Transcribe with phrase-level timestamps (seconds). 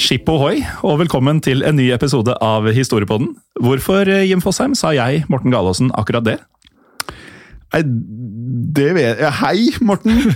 [0.00, 3.34] Skip ohoi, og velkommen til en ny episode av Historiepodden.
[3.60, 6.38] Hvorfor, eh, Jim Fosheim, sa jeg, Morten Galaasen, akkurat det?
[7.70, 9.32] Nei, det vet jeg.
[9.42, 10.16] Hei, Morten!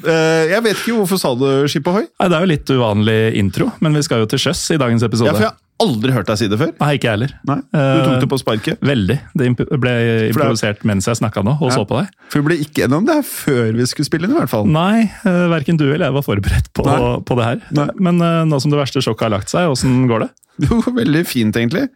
[0.00, 2.06] Eh, jeg vet ikke hvorfor sa du skip ohoi.
[2.08, 5.28] Det er jo litt uvanlig intro, men vi skal jo til sjøs i dagens episode.
[5.28, 6.72] Ja, for jeg aldri hørt deg si det før.
[6.80, 7.32] Nei, ikke jeg heller.
[7.48, 8.80] Nei, Du tok det på sparket.
[8.84, 9.18] Veldig.
[9.40, 9.48] Det
[9.80, 9.94] ble
[10.30, 11.76] improvisert mens jeg snakka nå, og Ja.
[11.78, 12.10] så på deg.
[12.30, 14.52] For vi ble ikke enige om det her før vi skulle spille inn, i hvert
[14.52, 14.66] fall.
[14.70, 16.84] Nei, uh, verken du eller jeg var forberedt på,
[17.24, 17.60] på det her.
[17.76, 17.88] Nei.
[17.98, 20.30] Men eh, nå som det verste sjokket har lagt seg, åssen går det?
[20.68, 21.88] Jo, veldig fint, egentlig.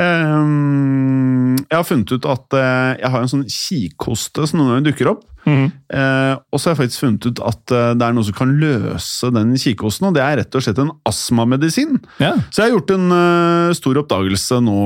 [0.00, 4.90] Ehm, jeg har funnet ut at eh, jeg har en sånn kikhoste som noen ganger
[4.90, 5.30] dukker opp.
[5.44, 5.66] Mm.
[5.76, 9.28] Og så har jeg faktisk funnet ut at eh, det er noe som kan løse
[9.34, 11.98] den kikhosten, og det er rett og slett en astmamedisin.
[12.16, 12.30] Ja.
[12.48, 13.16] Så jeg har gjort en
[13.76, 14.78] stor oppdagelse nå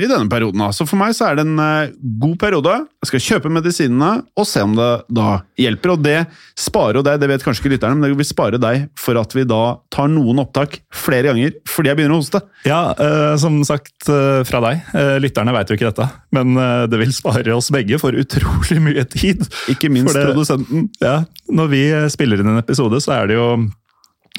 [0.00, 0.64] i denne perioden.
[0.74, 1.62] Så for meg så er det en
[2.24, 2.74] god periode.
[3.02, 5.94] Jeg skal kjøpe medisinene og se om det da hjelper.
[5.94, 6.18] Og det
[6.58, 9.46] sparer deg, det vet kanskje ikke lytterne, men det vil spare deg for at vi
[9.48, 9.62] da
[9.94, 12.40] tar noen opptak flere ganger fordi jeg begynner å hoste.
[12.68, 14.80] Ja, eh, som sagt eh, fra deg.
[14.96, 18.78] Eh, lytterne veit jo ikke dette, men eh, det vil spare oss begge for utrolig
[18.80, 19.44] mye tid.
[19.72, 20.88] Ikke minst det- produsenten.
[21.02, 21.20] Ja,
[21.52, 21.82] Når vi
[22.14, 23.48] spiller inn en episode, så er det jo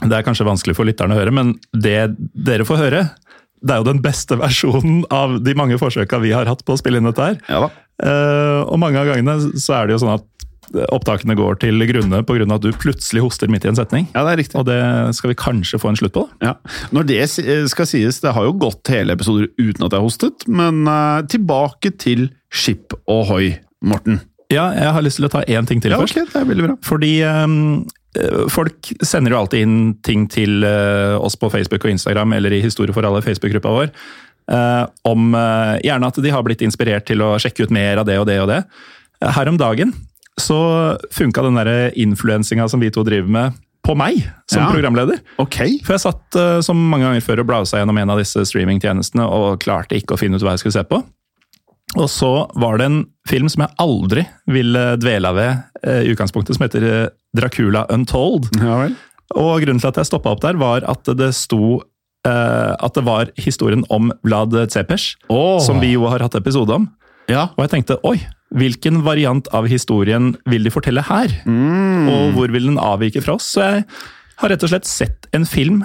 [0.02, 3.02] Det er kanskje vanskelig for lytterne å høre, men det dere får høre,
[3.64, 6.80] det er jo den beste versjonen av de mange forsøka vi har hatt på å
[6.82, 7.38] spille inn dette her.
[7.48, 7.70] Ja da.
[8.04, 10.26] Eh, og mange av gangene så er det jo sånn at
[10.94, 12.46] opptakene går til grunne pga.
[12.56, 14.08] at du plutselig hoster midt i en setning.
[14.16, 14.58] Ja, det er riktig.
[14.60, 14.80] Og det
[15.18, 16.28] skal vi kanskje få en slutt på.
[16.40, 16.54] Da.
[16.54, 16.78] Ja.
[16.96, 17.22] Når det
[17.70, 21.22] skal sies, det har jo gått hele episoder uten at jeg har hostet, men uh,
[21.30, 24.22] tilbake til Skip og Hoi, Morten.
[24.54, 26.16] Ja, jeg har lyst til å ta én ting til Ja, først.
[26.34, 26.76] det er veldig bra.
[26.86, 27.54] Fordi eh,
[28.54, 32.62] folk sender jo alltid inn ting til eh, oss på Facebook og Instagram, eller i
[32.62, 33.90] Historie for alle, Facebook-gruppa vår,
[34.54, 38.06] eh, om eh, gjerne at de har blitt inspirert til å sjekke ut mer av
[38.06, 38.60] det og det og det.
[39.24, 39.96] Eh, Her om dagen
[40.42, 40.60] så
[41.14, 41.60] funka den
[41.94, 44.72] influensinga som vi to driver med, på meg som Ja.
[44.72, 45.20] programleder.
[45.38, 45.58] Ok.
[45.84, 49.26] For jeg satt eh, som mange ganger før og blausa gjennom en av disse streamingtjenestene
[49.28, 51.04] og klarte ikke å finne ut hva jeg skulle se på.
[52.00, 55.52] Og så var det en film som jeg aldri ville dvele ved
[55.84, 58.50] eh, i utgangspunktet, som heter eh, Dracula Untold.
[58.64, 58.96] Ja vel.
[59.36, 61.82] Og grunnen til at jeg stoppa opp der, var at det sto
[62.28, 65.58] uh, at det var historien om Vlad Cepers, oh.
[65.64, 66.86] som vi jo har hatt episode om.
[67.32, 67.48] Ja.
[67.56, 68.20] Og jeg tenkte oi,
[68.54, 71.32] hvilken variant av historien vil de fortelle her?
[71.46, 72.10] Mm.
[72.12, 73.50] Og hvor vil den avvike fra oss?
[73.56, 73.86] Så jeg
[74.42, 75.84] har rett og slett sett en film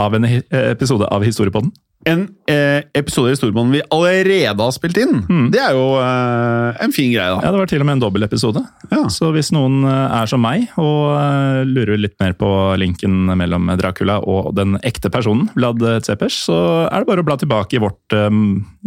[0.00, 0.42] av en eh,
[0.72, 1.72] episode av Historiepodden.
[2.06, 5.22] En eh, episode i Stormannen vi allerede har spilt inn.
[5.52, 7.38] Det er jo eh, en fin greie, da.
[7.40, 8.60] Ja, det var til og med en dobbeltepisode.
[8.90, 9.04] Ja.
[9.12, 12.50] Så hvis noen eh, er som meg og eh, lurer litt mer på
[12.80, 16.58] linken mellom Dracula og den ekte personen, Vlad Tsepers, så
[16.90, 18.28] er det bare å bla tilbake i vårt eh,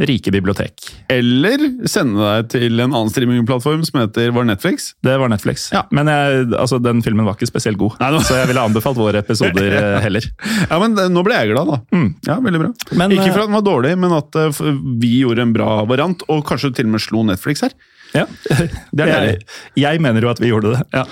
[0.08, 0.86] rike bibliotek.
[1.14, 4.92] Eller sende deg til en annen streamingplattform som heter var Netflix.
[5.06, 5.70] Det var Netflix.
[5.74, 5.86] Ja.
[5.90, 9.02] Men jeg, altså, den filmen var ikke spesielt god, Nei, var- så jeg ville anbefalt
[9.02, 10.30] våre episoder eh, heller.
[10.68, 12.04] Ja, men Nå ble jeg glad, da.
[12.28, 12.70] Ja, Veldig bra.
[13.00, 14.62] Men, ikke eh, for at den var dårlig, men at eh,
[15.02, 17.76] vi gjorde en bra variant, og kanskje til og med slo Netflix her.
[18.16, 18.26] Ja.
[18.96, 19.38] Det er jeg, deilig.
[19.84, 20.84] jeg mener jo at vi gjorde det.
[20.96, 21.06] Ja.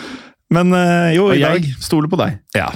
[0.55, 2.37] Men eh, jo, Og jeg, jeg stoler på deg.
[2.55, 2.69] Ja.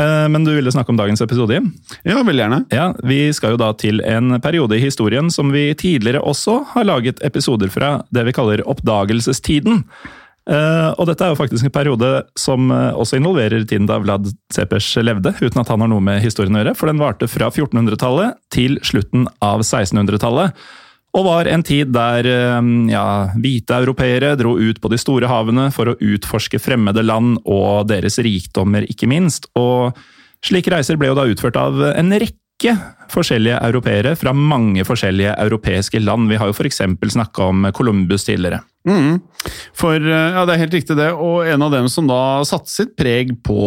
[0.00, 1.68] Eh, Men du ville snakke om dagens episode, Jim?
[2.02, 2.58] Ja, veldig gjerne.
[2.74, 6.84] Ja, Vi skal jo da til en periode i historien som vi tidligere også har
[6.88, 9.84] laget episoder fra det vi kaller oppdagelsestiden.
[10.44, 14.28] Eh, og dette er jo faktisk en periode som eh, også involverer tiden da Vlad
[14.52, 17.48] Cepers levde, uten at han har noe med historien å gjøre, for den varte fra
[17.48, 20.52] 1400-tallet til slutten av 1600-tallet.
[21.14, 23.06] Og var en tid der eh, ja,
[23.40, 28.20] hvite europeere dro ut på de store havene for å utforske fremmede land og deres
[28.20, 29.48] rikdommer, ikke minst.
[29.56, 29.96] Og
[30.44, 32.43] slike reiser ble jo da utført av en rekke
[33.12, 36.30] forskjellige europeere fra mange forskjellige europeiske land.
[36.30, 36.80] Vi har jo f.eks.
[37.12, 38.62] snakka om Columbus tidligere.
[38.88, 39.20] Mm.
[39.76, 42.94] For ja, det er helt riktig det, og en av dem som da satte sitt
[42.96, 43.58] preg på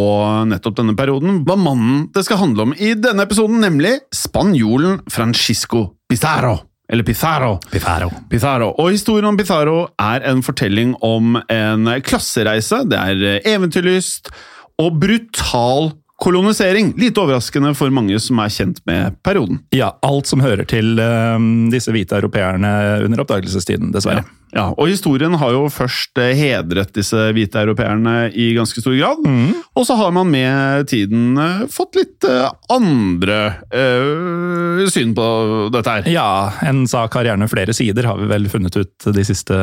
[0.50, 5.88] nettopp denne perioden, var mannen det skal handle om i denne episoden, nemlig spanjolen Francisco
[6.10, 6.60] Pizarro.
[6.88, 7.57] Eller Pizarro.
[7.72, 8.12] Pizarro.
[8.31, 8.69] Pizarro.
[8.80, 12.86] Og historien om Pizarro er en fortelling om en klassereise.
[12.88, 14.31] Det er eventyrlyst
[14.80, 16.94] og brutal kolonisering.
[16.98, 19.62] Lite overraskende for mange som er kjent med perioden.
[19.75, 22.72] Ja, alt som hører til um, disse hvite europeerne
[23.06, 24.25] under oppdagelsestiden, dessverre.
[24.25, 24.34] Ja.
[24.55, 29.25] Ja, og historien har jo først hedret disse hvite europeerne i ganske stor grad.
[29.27, 29.51] Mm.
[29.77, 31.35] Og så har man med tiden
[31.71, 32.27] fått litt
[32.71, 33.39] andre
[33.75, 35.27] øh, syn på
[35.73, 36.09] dette her.
[36.11, 36.29] Ja,
[36.67, 39.59] en sak har gjerne flere sider, har vi vel funnet ut de siste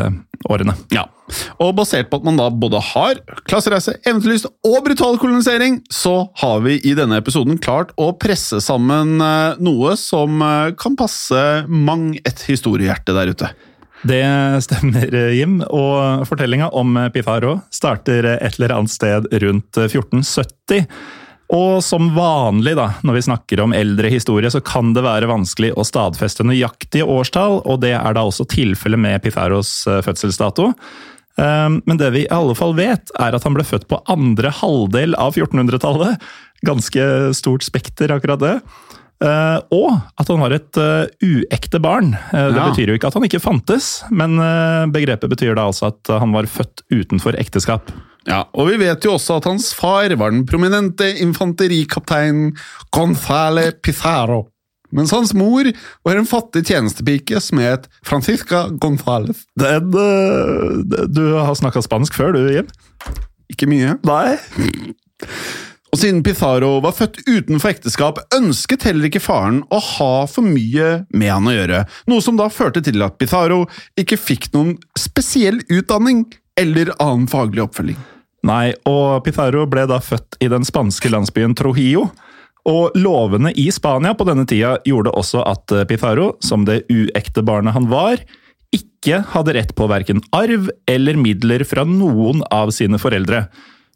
[0.51, 0.77] årene.
[0.95, 1.07] Ja,
[1.57, 6.61] og basert på at man da både har klassereise, eventyrlyst og brutal kolonisering, så har
[6.67, 9.17] vi i denne episoden klart å presse sammen
[9.65, 10.45] noe som
[10.79, 13.55] kan passe mang et historiehjerte der ute.
[14.05, 14.25] Det
[14.65, 15.59] stemmer, Jim.
[15.65, 20.85] Og fortellinga om Pifaro starter et eller annet sted rundt 1470.
[21.55, 25.75] Og som vanlig da, når vi snakker om eldre historie, så kan det være vanskelig
[25.77, 30.73] å stadfeste nøyaktige årstall, og det er da også tilfellet med Pifaros fødselsdato.
[31.37, 35.17] Men det vi i alle fall vet, er at han ble født på andre halvdel
[35.21, 36.21] av 1400-tallet.
[36.65, 37.07] Ganske
[37.37, 38.57] stort spekter, akkurat det.
[39.25, 42.11] Uh, og at han var et uh, uekte barn.
[42.29, 42.67] Uh, det Ja.
[42.69, 44.37] betyr jo ikke at han ikke fantes, men
[44.93, 47.89] begrepet betyr da altså at han var født utenfor ekteskap.
[48.29, 52.55] Ja, og vi vet jo også at hans far var den prominente infanterikapteinen
[52.93, 54.47] Gonzale Pizarro.
[54.95, 55.67] Mens hans mor
[56.07, 59.43] var en fattig tjenestepike som het Francisca Gonzales.
[59.59, 59.91] Den,
[61.11, 62.69] du har snakka spansk før, du, Jim?
[63.51, 63.97] Ikke mye.
[64.07, 64.37] Nei.
[65.95, 71.05] Og siden Pizarro var født utenfor ekteskap, ønsket heller ikke faren å ha for mye
[71.15, 73.61] med han å gjøre, noe som da førte til at Pizarro
[73.95, 76.25] ikke fikk noen spesiell utdanning
[76.59, 78.01] eller annen faglig oppfølging.
[78.43, 82.09] Nei, og Pizarro ble da født i den spanske landsbyen Trujillo.
[82.67, 87.77] Og lovene i Spania på denne tida gjorde også at Pizarro, som det uekte barnet
[87.77, 88.19] han var,
[88.75, 93.45] ikke hadde rett på verken arv eller midler fra noen av sine foreldre.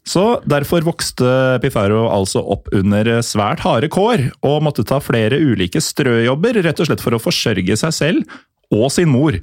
[0.07, 5.81] Så derfor vokste Pifaro altså opp under svært harde kår, og måtte ta flere ulike
[5.83, 8.39] strøjobber, rett og slett for å forsørge seg selv
[8.73, 9.37] og sin mor.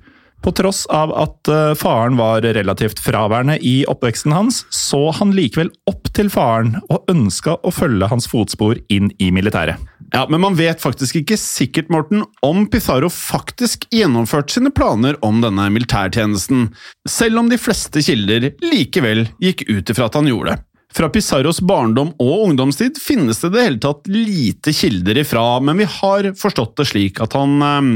[0.46, 5.72] På tross av at eh, faren var relativt fraværende i oppveksten hans, så han likevel
[5.90, 9.82] opp til faren og ønska å følge hans fotspor inn i militæret.
[10.12, 15.42] Ja, Men man vet faktisk ikke sikkert Morten, om Pizarro faktisk gjennomførte sine planer om
[15.42, 16.68] denne militærtjenesten,
[17.10, 20.65] selv om de fleste kilder likevel gikk ut ifra at han gjorde det.
[20.96, 25.88] Fra Pizarros barndom og ungdomstid finnes det det hele tatt lite kilder ifra, men vi
[25.98, 27.90] har forstått det slik at han eh,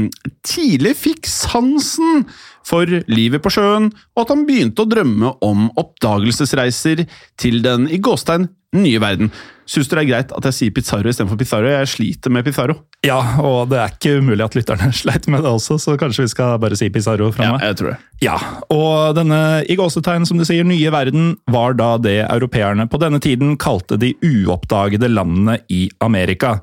[0.45, 2.27] tidlig fikk sansen
[2.67, 7.05] for livet på sjøen, og at han begynte å drømme om oppdagelsesreiser
[7.41, 9.31] til den i gåstein nye verden.
[9.67, 11.67] Syns du det er greit at jeg sier Pizarro istedenfor Pizarro?
[11.71, 12.75] Jeg sliter med Pizarro.
[13.03, 16.31] Ja, og det er ikke umulig at lytterne sleit med det også, så kanskje vi
[16.31, 17.65] skal bare si Pizarro fra Ja, meg.
[17.67, 17.97] jeg tror det.
[18.23, 18.37] Ja,
[18.71, 23.19] og denne i gåsetegn, som du sier, nye verden, var da det europeerne på denne
[23.23, 26.57] tiden kalte de uoppdagede landene i Amerika.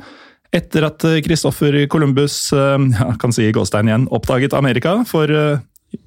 [0.55, 5.59] Etter at Christoffer Columbus, eh, ja, kan si gåstein igjen, oppdaget Amerika for eh,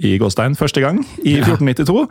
[0.02, 2.06] i gåstein første gang i 1492,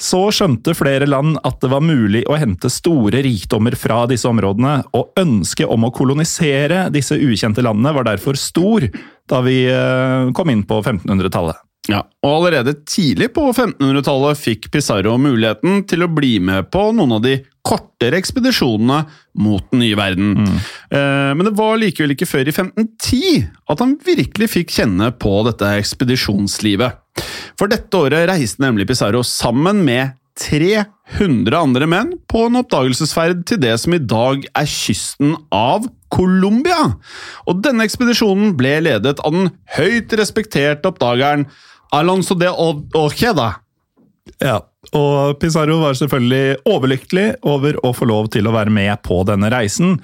[0.00, 4.78] så skjønte flere land at det var mulig å hente store rikdommer fra disse områdene,
[4.96, 8.88] og ønsket om å kolonisere disse ukjente landene var derfor stor
[9.30, 11.60] da vi eh, kom inn på 1500-tallet.
[11.88, 17.16] Ja, og allerede tidlig på 1500-tallet fikk Pizarro muligheten til å bli med på noen
[17.16, 19.02] av de kortere ekspedisjonene
[19.40, 20.46] mot den nye verden.
[20.90, 25.34] Eh, Men det var likevel ikke før i 1510 at han virkelig fikk kjenne på
[25.48, 26.96] dette ekspedisjonslivet.
[27.60, 33.60] For dette året reiste nemlig Pizarro sammen med 300 andre menn på en oppdagelsesferd til
[33.60, 36.94] det som i dag er kysten av Colombia.
[37.46, 41.44] Og denne ekspedisjonen ble ledet av den høyt respekterte oppdageren
[41.92, 43.50] Alonso de Ojeda.
[44.40, 44.60] Ja,
[44.96, 49.50] og Pizarro var selvfølgelig overlykkelig over å få lov til å være med på denne
[49.52, 49.98] reisen.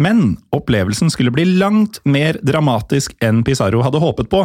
[0.00, 4.44] Men opplevelsen skulle bli langt mer dramatisk enn Pizarro hadde håpet på.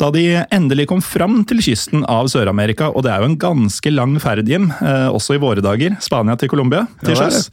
[0.00, 3.92] Da de endelig kom fram til kysten av Sør-Amerika, og det er jo en ganske
[3.92, 7.50] lang ferd hjem, eh, også i våre dager, Spania til Colombia, til sjøs,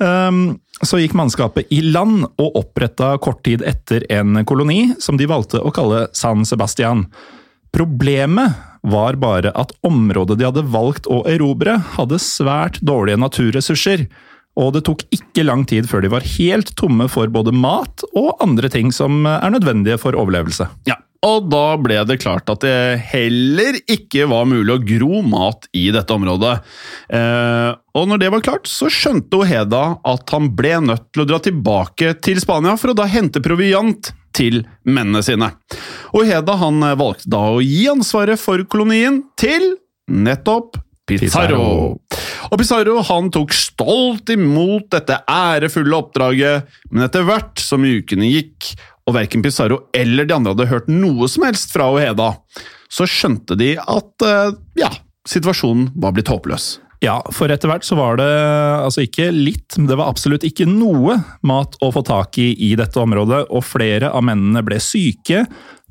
[0.00, 5.28] um, så gikk mannskapet i land og oppretta kort tid etter en koloni som de
[5.30, 7.04] valgte å kalle San Sebastian.
[7.74, 14.06] Problemet var bare at området de hadde valgt å erobre, hadde svært dårlige naturressurser,
[14.58, 18.40] og det tok ikke lang tid før de var helt tomme for både mat og
[18.42, 20.66] andre ting som er nødvendige for overlevelse.
[20.88, 25.66] Ja, og da ble det klart at det heller ikke var mulig å gro mat
[25.74, 26.52] i dette området.
[27.10, 31.28] Eh, og når det var klart, så skjønte Heda at han ble nødt til å
[31.28, 35.50] dra tilbake til Spania for å da hente proviant til mennene sine.
[36.14, 39.74] Og Heda han valgte da å gi ansvaret for kolonien til
[40.08, 40.78] nettopp
[41.08, 41.96] Pizarro.
[42.48, 48.72] Og Pizarro han tok stolt imot dette ærefulle oppdraget, men etter hvert som ukene gikk,
[49.08, 52.34] og verken Pizarro eller de andre hadde hørt noe som helst fra Heda,
[52.92, 54.90] så skjønte de at eh, ja,
[55.28, 56.74] situasjonen var blitt håpløs.
[57.04, 60.66] Ja, for etter hvert så var det altså ikke litt, men det var absolutt ikke
[60.66, 65.44] noe mat å få tak i i dette området, og flere av mennene ble syke.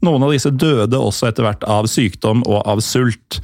[0.03, 3.39] Noen av disse døde også etter hvert av sykdom og av sult.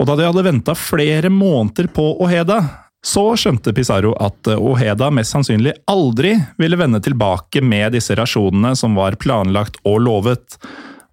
[0.00, 2.58] Og da de hadde venta flere måneder på Oheda,
[3.04, 8.96] så skjønte Pizarro at Oheda mest sannsynlig aldri ville vende tilbake med disse rasjonene som
[8.98, 10.58] var planlagt og lovet.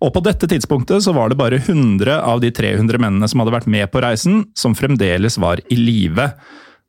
[0.01, 3.53] Og på dette tidspunktet så var det bare 100 av de 300 mennene som hadde
[3.53, 6.31] vært med på reisen, som fremdeles var i live.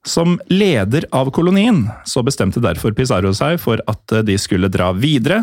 [0.08, 5.42] Som leder av kolonien så bestemte derfor Pizarro seg for at de skulle dra videre,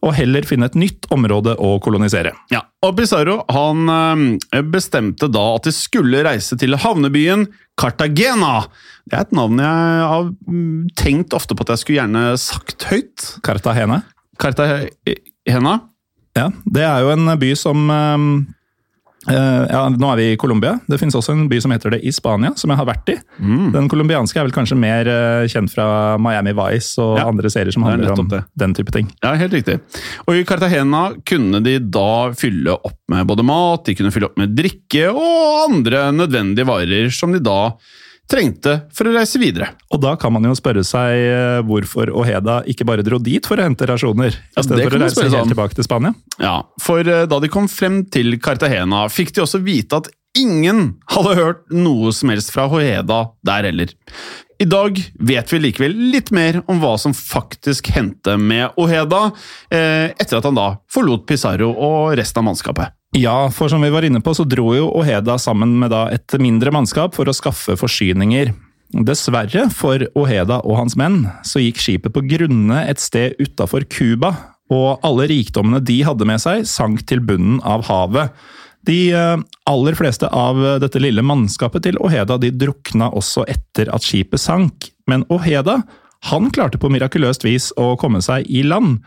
[0.00, 2.32] og heller finne et nytt område å kolonisere.
[2.52, 7.44] Ja, og Pizarro han eh, bestemte da at de skulle reise til havnebyen
[7.80, 8.62] Cartagena.
[9.04, 12.88] Det er et navn jeg har mm, tenkt ofte på at jeg skulle gjerne sagt
[12.88, 13.28] høyt.
[13.44, 14.00] Cartagena.
[14.40, 15.76] Cartagena?
[16.38, 18.24] Ja, det er jo en by som eh,
[19.34, 20.76] eh, ja, Nå er vi i Colombia.
[20.88, 23.16] Det finnes også en by som heter det i Spania, som jeg har vært i.
[23.42, 23.70] Mm.
[23.74, 25.88] Den colombianske er vel kanskje mer eh, kjent fra
[26.22, 28.44] Miami Vice og Ja, andre serier som er handler om det.
[28.62, 29.10] den type ting.
[29.24, 29.80] Ja, helt riktig.
[30.26, 34.38] Og i Cartagena kunne de da fylle opp med både mat, de kunne fylle opp
[34.40, 37.74] med drikke og andre nødvendige varer som de da
[38.30, 39.72] trengte for å reise videre.
[39.90, 43.60] Og da kan man jo spørre seg eh, hvorfor Oheda ikke bare dro dit for
[43.60, 46.14] å hente rasjoner, Ja, i stedet for å reise helt tilbake til Spania.
[46.38, 51.00] Ja, for eh, da de kom frem til Cartagena, fikk de også vite at ingen
[51.10, 53.96] hadde hørt noe som helst fra Hoeda der heller.
[54.60, 59.30] I dag vet vi likevel litt mer om hva som faktisk hendte med Oheda,
[59.72, 62.92] eh, etter at han da forlot Pizarro og resten av mannskapet.
[63.16, 66.70] Ja, for som vi var inne på, så dro jo Oheda sammen med et mindre
[66.70, 68.52] mannskap for å skaffe forsyninger.
[69.06, 74.34] Dessverre for Oheda og hans menn så gikk skipet på grunne et sted utafor Cuba,
[74.70, 78.30] og alle rikdommene de hadde med seg, sank til bunnen av havet.
[78.86, 84.06] De eh, aller fleste av dette lille mannskapet til Oheda de drukna også etter at
[84.06, 85.80] skipet sank, men Oheda
[86.30, 89.00] han klarte på mirakuløst vis å komme seg i land.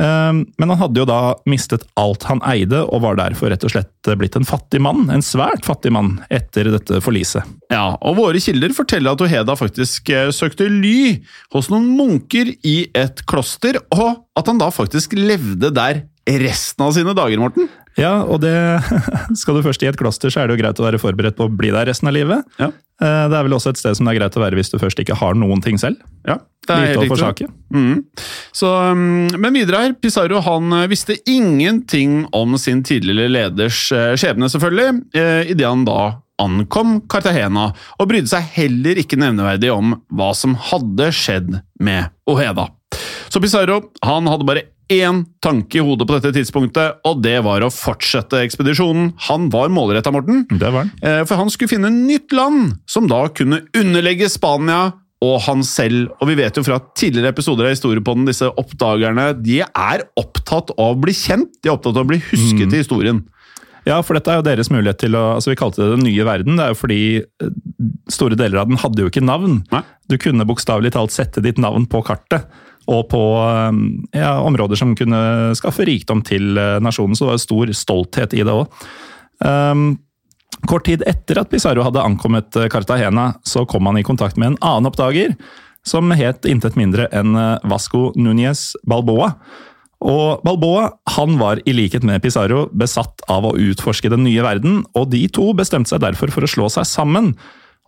[0.00, 3.74] Eh, Men han hadde jo da mistet alt han eide, og var derfor rett og
[3.74, 5.08] slett blitt en fattig mann.
[5.12, 7.44] En svært fattig mann etter dette forliset.
[7.72, 11.20] Ja, og våre kilder forteller at Oheda faktisk eh, søkte ly
[11.54, 16.04] hos noen munker i et kloster, og at han da faktisk levde der
[16.38, 17.68] resten av sine dager, Morten.
[17.98, 18.52] Ja, og det
[19.40, 21.48] Skal du først i et kloster, så er det jo greit å være forberedt på
[21.48, 22.44] å bli der resten av livet.
[22.60, 22.68] Ja.
[23.02, 24.78] Eh, Det er vel også et sted som det er greit å være hvis du
[24.78, 25.98] først ikke har noen ting selv.
[26.28, 26.36] Ja,
[26.68, 27.10] det er Lite helt å riktig.
[27.16, 27.50] forsake.
[27.74, 28.04] Mhm.
[28.52, 34.14] Så, um, men videre her, Pizarro han eh, visste ingenting om sin tidligere leders eh,
[34.20, 35.00] skjebne, selvfølgelig,
[35.50, 36.00] idet han da
[36.40, 37.66] ankom Cartagena,
[38.00, 42.68] og brydde seg heller ikke nevneverdig om hva som hadde skjedd med Oheda.
[43.30, 47.62] Så Pizarro han hadde bare én tanke i hodet på dette tidspunktet, og det var
[47.62, 49.12] å fortsette ekspedisjonen.
[49.28, 50.44] Han var målretta, Morten.
[50.50, 50.92] Det var den.
[51.02, 56.08] Eh, For han skulle finne nytt land som da kunne underlegge Spania og han selv.
[56.20, 60.94] Og vi vet jo fra tidligere episoder av Historiepodden, disse oppdagerne de er opptatt av
[60.94, 61.52] å bli kjent.
[61.60, 63.20] De er opptatt av å bli husket i historien.
[63.88, 66.24] Ja, for dette er jo deres mulighet til å altså Vi kalte det Den nye
[66.28, 66.58] verden.
[66.58, 67.52] Det er jo fordi eh,
[68.12, 69.62] store deler av den hadde jo ikke navn.
[69.72, 69.84] Nei.
[70.10, 72.48] Du kunne bokstavelig talt sette ditt navn på kartet.
[72.90, 73.80] Og på eh,
[74.18, 77.16] ja, områder som kunne skaffe rikdom til eh, nasjonen.
[77.16, 78.86] Så det var stor stolthet i det òg.
[80.68, 84.52] kort tid etter at Pizarro hadde ankommet eh, Cartagena, så kom han i kontakt med
[84.52, 85.36] en annen oppdager,
[85.86, 89.34] som het intet mindre enn eh, Vasco Núñez Balboa.
[90.00, 94.80] Og Balboa han var i likhet med Pizarro besatt av å utforske den nye verden,
[94.96, 97.34] og de to bestemte seg derfor for å slå seg sammen.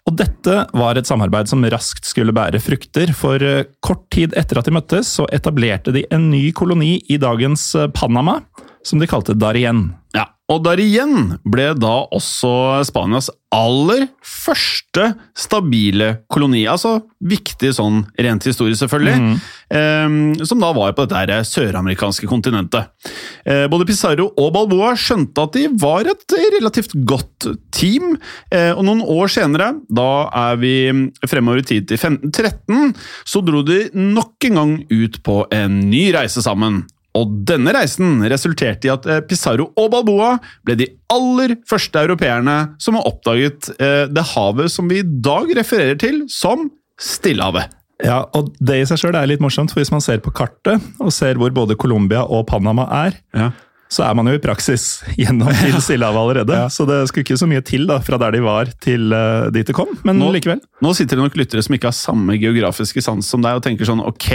[0.08, 4.58] Og dette var et samarbeid som raskt skulle bære frukter, for eh, kort tid etter
[4.58, 8.40] at de møttes, så etablerte de en ny koloni i dagens eh, Panama,
[8.82, 9.92] som de kalte Darien.
[10.16, 16.64] Ja, Og Darien ble da også Spanias aller første stabile koloni.
[16.68, 19.14] Altså viktig sånn rent historie, selvfølgelig.
[19.38, 22.90] Eh, som da var på dette søramerikanske kontinentet.
[23.44, 28.16] Eh, både Pizarro og Balboa skjønte at de var et relativt godt team.
[28.52, 30.08] Eh, og noen år senere, da
[30.44, 30.74] er vi
[31.28, 36.08] fremover i tid til 1513, så dro de nok en gang ut på en ny
[36.14, 36.82] reise sammen.
[37.18, 40.36] Og denne reisen resulterte i at eh, Pizarro og Balboa
[40.66, 43.68] ble de aller første europeerne som har oppdaget
[44.12, 46.70] det havet som vi i dag refererer til som
[47.02, 47.81] Stillehavet.
[48.02, 50.82] Ja, og Det i seg selv er litt morsomt, for hvis man ser på kartet
[51.00, 53.20] og ser hvor både Colombia og Panama er,
[53.92, 56.62] så er man jo i praksis gjennom til Stillehavet allerede.
[56.72, 59.68] Så det skulle ikke så mye til da, fra der de var til uh, dit
[59.68, 60.62] det kom, men Nå- likevel.
[60.82, 63.84] Nå sitter det nok lyttere som ikke har samme geografiske sans som deg og tenker
[63.88, 64.30] sånn ok,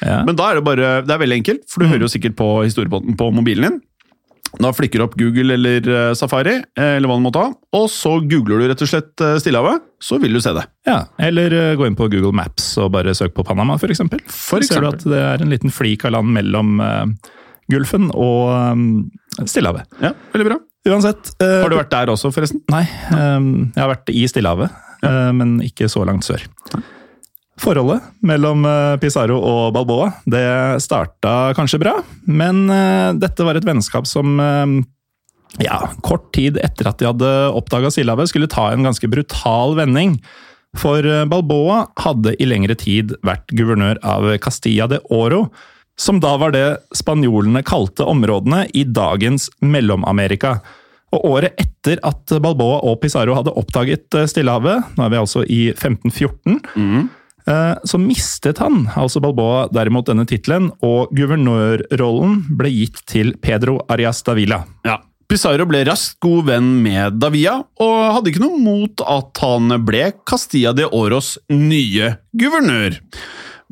[0.00, 0.22] Ja.
[0.24, 2.48] men da er det bare, det er veldig enkelt, for du hører jo sikkert på
[2.64, 3.80] historiebåten på mobilen din.
[4.60, 7.86] Da flikker du opp Google eller eh, Safari, eh, eller hva du måtte ha, og
[7.90, 10.64] så googler du rett og slett eh, Stillehavet, så vil du se det.
[10.88, 14.02] Ja, Eller gå inn på Google Maps og bare søk på Panama, f.eks.
[14.28, 16.82] For Så ser du at det er en liten flik av land mellom
[17.72, 19.88] Gulfen og Stillehavet.
[20.02, 20.58] Ja, veldig bra.
[20.90, 22.64] Uansett Har du vært der også, forresten?
[22.72, 24.74] Nei, jeg har vært i Stillehavet,
[25.06, 26.42] uh, men ikke så langt sør.
[27.60, 30.44] Forholdet mellom uh, Pizarro og Balboa det
[30.80, 34.78] starta kanskje bra, men uh, dette var et vennskap som uh,
[35.60, 40.16] ja, kort tid etter at de hadde oppdaga Silhavet, skulle ta en ganske brutal vending.
[40.80, 45.50] For Balboa hadde i lengre tid vært guvernør av Castilla de Oro,
[46.00, 46.64] som da var det
[46.96, 50.56] spanjolene kalte områdene i dagens Mellom-Amerika.
[51.12, 55.44] Og året etter at Balboa og Pizarro hadde oppdaget eh, Stillehavet, nå er vi altså
[55.44, 57.02] i 1514, eh,
[57.44, 64.22] så mistet han, altså Balboa, derimot denne tittelen, og guvernørrollen ble gitt til Pedro Arias
[64.26, 64.62] Davila.
[64.86, 65.00] Ja.
[65.32, 70.10] Pizarro ble raskt god venn med Davia, og hadde ikke noe mot at han ble
[70.28, 72.98] Castilla de Oros nye guvernør.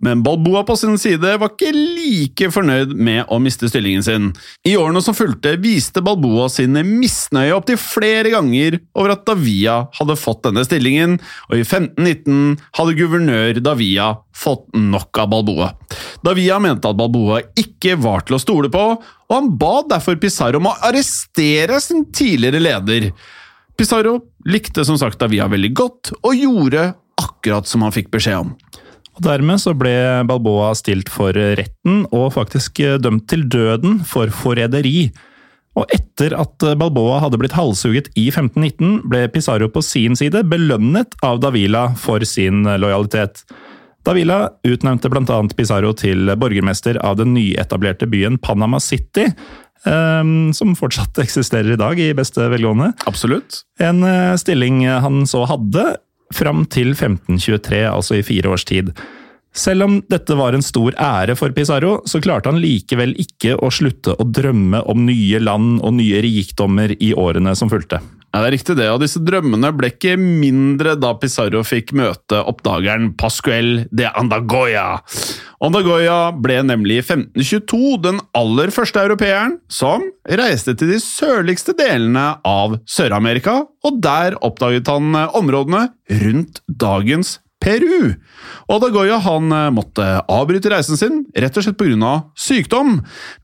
[0.01, 4.31] Men Balboa på sin side var ikke like fornøyd med å miste stillingen sin.
[4.65, 10.17] I årene som fulgte, viste Balboa sine misnøye opptil flere ganger over at Davia hadde
[10.21, 11.19] fått denne stillingen,
[11.51, 15.71] og i 1519 hadde guvernør Davia fått nok av Balboa.
[16.25, 20.63] Davia mente at Balboa ikke var til å stole på, og han ba derfor Pizarro
[20.63, 23.11] om å arrestere sin tidligere leder.
[23.77, 28.55] Pizarro likte som sagt Davia veldig godt, og gjorde akkurat som han fikk beskjed om.
[29.21, 29.93] Og Dermed så ble
[30.25, 35.11] Balboa stilt for retten og faktisk eh, dømt til døden for forræderi.
[35.77, 41.13] Og etter at Balboa hadde blitt halshugget i 1519, ble Pizarro på sin side belønnet
[41.23, 43.45] av Davila for sin lojalitet.
[44.09, 45.41] Davila utnevnte bl.a.
[45.53, 49.29] Pizarro til borgermester av den nyetablerte byen Panama City,
[49.85, 52.95] eh, som fortsatt eksisterer i dag, i beste velgående.
[53.05, 53.67] Absolutt.
[53.85, 55.91] En eh, stilling han så hadde
[56.35, 58.93] fram til 1523, altså i fire års tid.
[59.57, 63.71] Selv om dette var en stor ære for Pizarro, så klarte han likevel ikke å
[63.75, 67.99] slutte å drømme om nye land og nye rikdommer i årene som fulgte.
[68.31, 72.39] Ja, det er riktig det, og disse drømmene ble ikke mindre da Pizarro fikk møte
[72.47, 75.01] oppdageren Pascuel de Andagoya.
[75.59, 82.37] Andagoya ble nemlig i 1522 den aller første europeeren som reiste til de sørligste delene
[82.47, 85.89] av Sør-Amerika, og der oppdaget han eh, områdene
[86.23, 88.15] rundt dagens Peru.
[88.69, 92.15] Og Adagoya han eh, måtte avbryte reisen sin, rett og slett pga.
[92.39, 93.01] sykdom.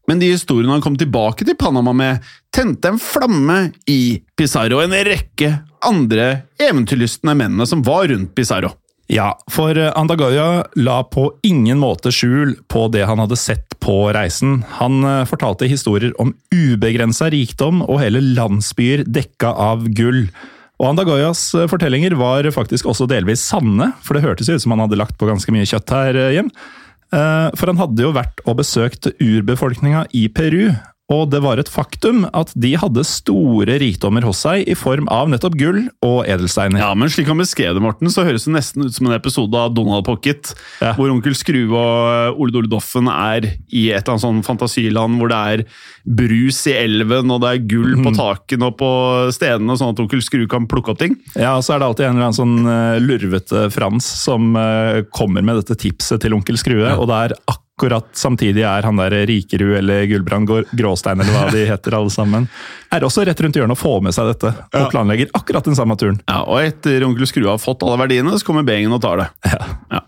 [0.09, 2.25] Men de historiene han kom tilbake til Panama med,
[2.55, 3.59] tente en flamme
[3.91, 5.53] i Pizarro og en rekke
[5.87, 8.73] andre eventyrlystne mennene som var rundt Pizarro.
[9.07, 14.65] Ja, for Andagoya la på ingen måte skjul på det han hadde sett på reisen.
[14.81, 20.25] Han eh, fortalte historier om ubegrensa rikdom og hele landsbyer dekka av gull.
[20.77, 24.85] Og Andagoyas eh, fortellinger var faktisk også delvis sanne, for det hørtes ut som han
[24.85, 26.51] hadde lagt på ganske mye kjøtt her eh, hjem.
[27.17, 30.69] Eh, For han hadde jo vært og besøkt urbefolkninga i Peru,
[31.13, 35.29] og det var et faktum at de hadde store rikdommer hos seg i form av
[35.31, 36.81] nettopp gull og edelsteiner.
[36.83, 39.55] Ja, men slik han beskrev det, Morten, så høres det nesten ut som en episode
[39.55, 40.51] av Donald Pocket,
[40.83, 40.95] Ja.
[40.99, 45.31] hvor onkel Skrue og Ole Dole Doffen er i et eller annet sånn fantasiland hvor
[45.31, 45.65] det er
[46.07, 48.91] brus i elven, og det er gull på takene og på
[49.35, 51.15] stedene, sånn at onkel Skrue kan plukke opp ting.
[51.39, 55.05] Ja, og så er det alltid en eller annen sånn eh, lurvete Frans som eh,
[55.15, 57.63] kommer med dette tipset til onkel Skrue, og det er akkurat
[58.17, 62.49] samtidig er han der Rikerud eller Gulbrand Gråstein eller hva de heter alle sammen,
[62.91, 64.49] er også rett rundt hjørnet og får med seg dette.
[64.73, 64.89] Og Ja.
[64.89, 66.21] planlegger akkurat den samme turen.
[66.27, 69.29] Ja, Og etter onkel Skrue har fått alle verdiene, så kommer Bengen og tar det.
[69.91, 70.01] Ja.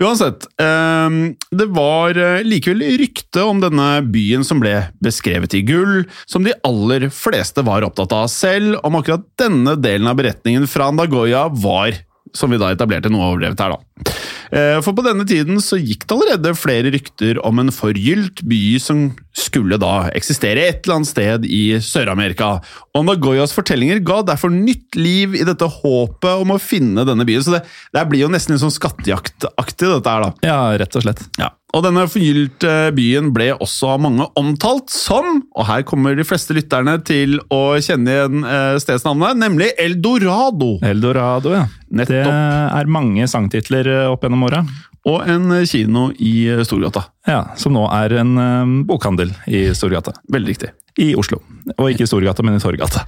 [0.00, 6.04] Uansett, ehm, det var eh, likevel rykte om denne byen som ble beskrevet i gull,
[6.26, 10.90] som de aller fleste var opptatt av selv, om akkurat denne delen av beretningen fra
[10.90, 11.94] Andagoya var,
[12.34, 14.12] som vi da etablerte noe overdrevet her, da.
[14.54, 18.60] Eh, For på denne tiden så gikk det allerede flere rykter om en forgylt by
[18.82, 22.52] som skulle da eksistere et eller annet sted i Sør-Amerika.
[22.94, 27.42] Og Nagoyas fortellinger ga derfor nytt liv i dette håpet om å finne denne byen.
[27.42, 27.64] Så det,
[27.96, 30.46] det blir jo nesten litt sånn skattejaktaktig, dette her, da.
[30.46, 31.26] Ja, rett og slett.
[31.40, 31.50] Ja.
[31.74, 36.54] Og denne forgylte byen ble også av mange omtalt som, og her kommer de fleste
[36.54, 40.76] lytterne til å kjenne igjen eh, stedsnavnet, nemlig Eldorado.
[40.86, 41.64] Eldorado, ja.
[41.94, 44.62] Det er mange sangtitler eh, opp gjennom åra.
[45.04, 47.02] Og en kino i Storgata.
[47.28, 50.14] Ja, som nå er en eh, bokhandel i Storgata.
[50.30, 50.70] Veldig riktig.
[51.02, 51.42] I Oslo.
[51.74, 53.02] Og ikke i Storgata, men i Torgata.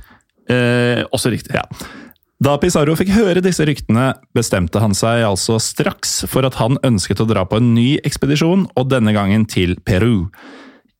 [0.50, 1.54] Eh, også riktig.
[1.54, 1.64] Ja.
[2.36, 7.22] Da Pizarro fikk høre disse ryktene, bestemte han seg altså straks for at han ønsket
[7.24, 10.26] å dra på en ny ekspedisjon, og denne gangen til Peru.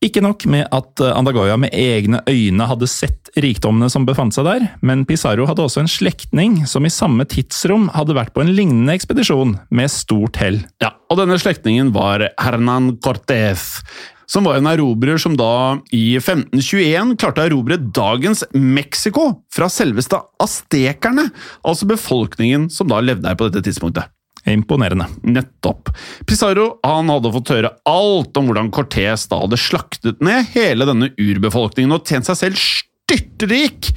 [0.01, 4.45] Ikke nok med at eh, Andagoya med egne øyne hadde sett rikdommene som befant seg
[4.49, 8.53] der, men Pizarro hadde også en slektning som i samme tidsrom hadde vært på en
[8.57, 10.63] lignende ekspedisjon, med stort hell.
[10.81, 13.81] Ja, og denne slektningen var Hernan Cortés,
[14.27, 20.19] som var en erobrer som da i 1521 klarte å erobre dagens Mexico fra selveste
[20.43, 21.29] aztekerne,
[21.63, 24.11] altså befolkningen som da levde her på dette tidspunktet.
[24.47, 25.09] Imponerende.
[25.27, 25.89] Nettopp.
[26.27, 31.09] Pizarro han hadde fått høre alt om hvordan Cortés da hadde slaktet ned hele denne
[31.19, 32.61] urbefolkningen og tjent seg selv
[33.07, 33.87] styrtrik,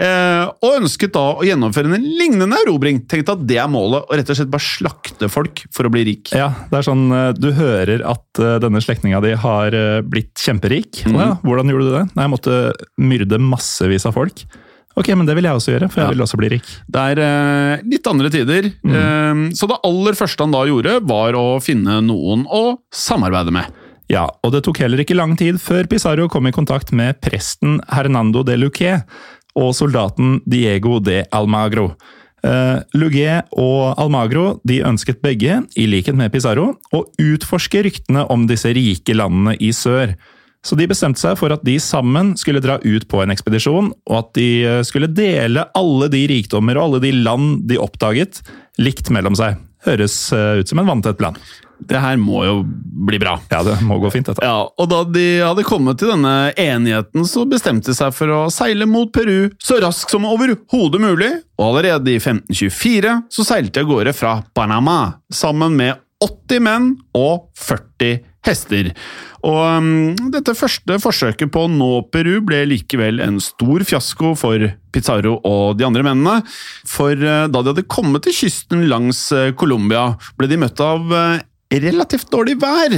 [0.00, 3.02] eh, og ønsket da å gjennomføre en lignende erobring.
[3.10, 6.04] Tenkte at det er målet, å rett og slett bare slakte folk for å bli
[6.08, 6.32] rik.
[6.36, 10.32] Ja, det er sånn eh, Du hører at eh, denne slektninga di har eh, blitt
[10.40, 11.04] kjemperik.
[11.08, 11.18] Mm.
[11.20, 12.04] ja, hvordan gjorde du det?
[12.14, 12.58] Nei, jeg måtte
[13.04, 14.44] myrde massevis av folk.
[14.94, 16.14] Ok, men det vil jeg også gjøre, for jeg Ja.
[16.14, 16.68] vil også bli rik.
[16.94, 18.68] Det er eh, litt andre tider.
[18.70, 23.80] Eh, så det aller første han da gjorde, var å finne noen å samarbeide med.
[24.14, 27.80] Ja, og det tok heller ikke lang tid før Pizarro kom i kontakt med presten
[27.90, 29.00] Hernando de Luque
[29.58, 31.94] og soldaten Diego de Almagro.
[32.44, 38.46] Uh, Lugue og Almagro de ønsket begge, i likhet med Pizarro, å utforske ryktene om
[38.46, 40.14] disse rike landene i sør.
[40.64, 44.16] Så de bestemte seg for at de sammen skulle dra ut på en ekspedisjon, og
[44.20, 48.40] at de eh, skulle dele alle de rikdommer og alle de land de oppdaget,
[48.80, 49.58] likt mellom seg.
[49.84, 51.36] Høres eh, ut som en vanntett plan.
[51.84, 52.60] Det her må jo
[53.04, 53.34] bli bra.
[53.50, 54.44] Ja, det må gå fint, dette.
[54.46, 58.40] Ja, og da de hadde kommet til denne enigheten, så bestemte de seg for å
[58.54, 63.84] seile mot Peru så raskt som overhodet mulig, og allerede i 1524 så seilte de
[63.84, 64.98] av gårde fra Panama
[65.34, 68.92] sammen med 80 menn og 40 hester.
[69.44, 74.70] Og um, dette første forsøket på å nå Peru ble likevel en stor fiasko for
[74.94, 76.38] Pizarro og de andre mennene,
[76.88, 81.12] for uh, da de hadde kommet til kysten langs uh, Colombia, ble de møtt av
[81.12, 81.42] uh,
[81.74, 82.94] relativt dårlig vær,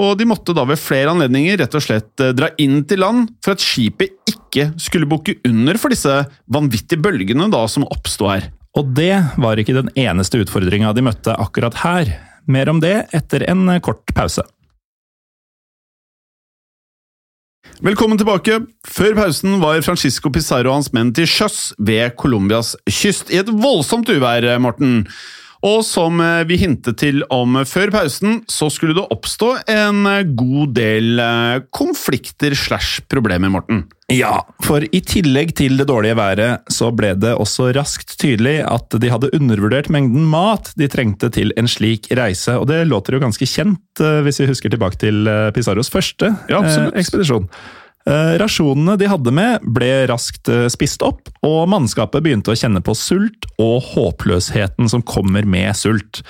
[0.00, 3.54] og de måtte da ved flere anledninger rett og slett dra inn til land for
[3.54, 8.48] at skipet ikke skulle bukke under for disse vanvittige bølgene da som oppsto her.
[8.76, 12.16] Og det var ikke den eneste utfordringa de møtte akkurat her.
[12.48, 14.44] Mer om det etter en kort pause.
[17.84, 18.54] Velkommen tilbake.
[18.88, 23.50] Før pausen var Francisco Pizarro og hans menn til sjøs ved Colombias kyst i et
[23.52, 25.02] voldsomt uvær, Morten.
[25.66, 30.22] Og som eh, vi hintet til om før pausen, så skulle det oppstå en eh,
[30.38, 33.86] god del eh, konflikter slash problemer, Morten.
[34.12, 38.94] Ja, for i tillegg til det dårlige været, så ble det også raskt tydelig at
[39.02, 43.24] de hadde undervurdert mengden mat de trengte til en slik reise, og det låter jo
[43.24, 47.50] ganske kjent eh, hvis vi husker tilbake til eh, Pizarros første Ja, eh, ekspedisjon.
[48.06, 52.82] Eh, Rasjonene de hadde med, ble raskt eh, spist opp, og mannskapet begynte å kjenne
[52.84, 56.22] på sult og håpløsheten som kommer med sult.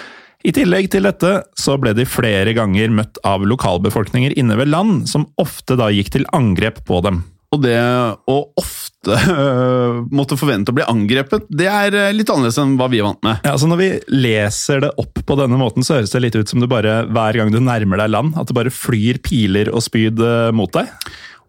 [0.47, 5.05] I tillegg til dette så ble de flere ganger møtt av lokalbefolkninger inne ved land,
[5.11, 7.25] som ofte da gikk til angrep på dem.
[7.55, 7.77] Og det
[8.31, 13.03] å ofte øh, måtte forvente å bli angrepet, det er litt annerledes enn hva vi
[13.03, 13.45] er vant med.
[13.45, 16.51] Ja, altså Når vi leser det opp på denne måten, så høres det litt ut
[16.51, 19.85] som du bare hver gang du nærmer deg land, at det bare flyr piler og
[19.85, 20.25] spyd
[20.57, 20.89] mot deg.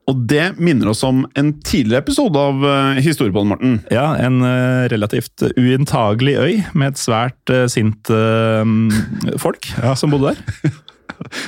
[0.07, 2.61] Og det minner oss om en tidligere episode av
[3.03, 3.73] Historiepodden, Morten.
[3.91, 10.31] Ja, en eh, relativt uinntagelig øy med et svært eh, sint folk folk som bodde
[10.31, 10.77] der.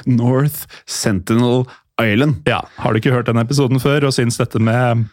[0.09, 1.63] North Sentinel
[2.01, 2.41] Island.
[2.47, 5.05] Ja, Har du ikke hørt den episoden før og syns dette med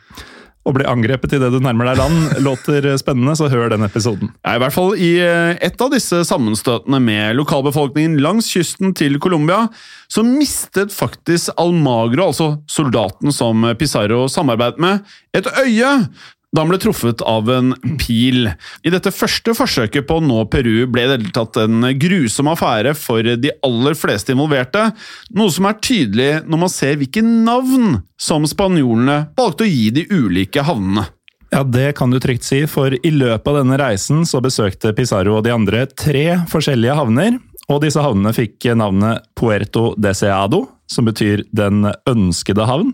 [0.66, 4.32] å bli angrepet idet du nærmer deg land, låter spennende, så hør den episoden.
[4.42, 9.20] Ja, I hvert fall i eh, et av disse sammenstøtene med lokalbefolkningen langs kysten til
[9.22, 9.66] Colombia,
[10.10, 15.92] så mistet faktisk Almagro, altså soldaten som Pizarro samarbeidet med, et øye
[16.54, 18.46] da han ble truffet av en pil.
[18.86, 23.26] I dette første forsøket på å nå Peru ble det tatt en grusom affære for
[23.26, 24.86] de aller fleste involverte,
[25.36, 30.06] noe som er tydelig når man ser hvilke navn som spanjolene valgte å gi de
[30.14, 31.08] ulike havnene.
[31.52, 35.36] Ja, det kan du trygt si, for i løpet av denne reisen så besøkte Pizarro
[35.38, 37.38] og de andre tre forskjellige havner,
[37.70, 42.92] og disse havnene fikk navnet Puerto Deseado, som betyr Den ønskede havn.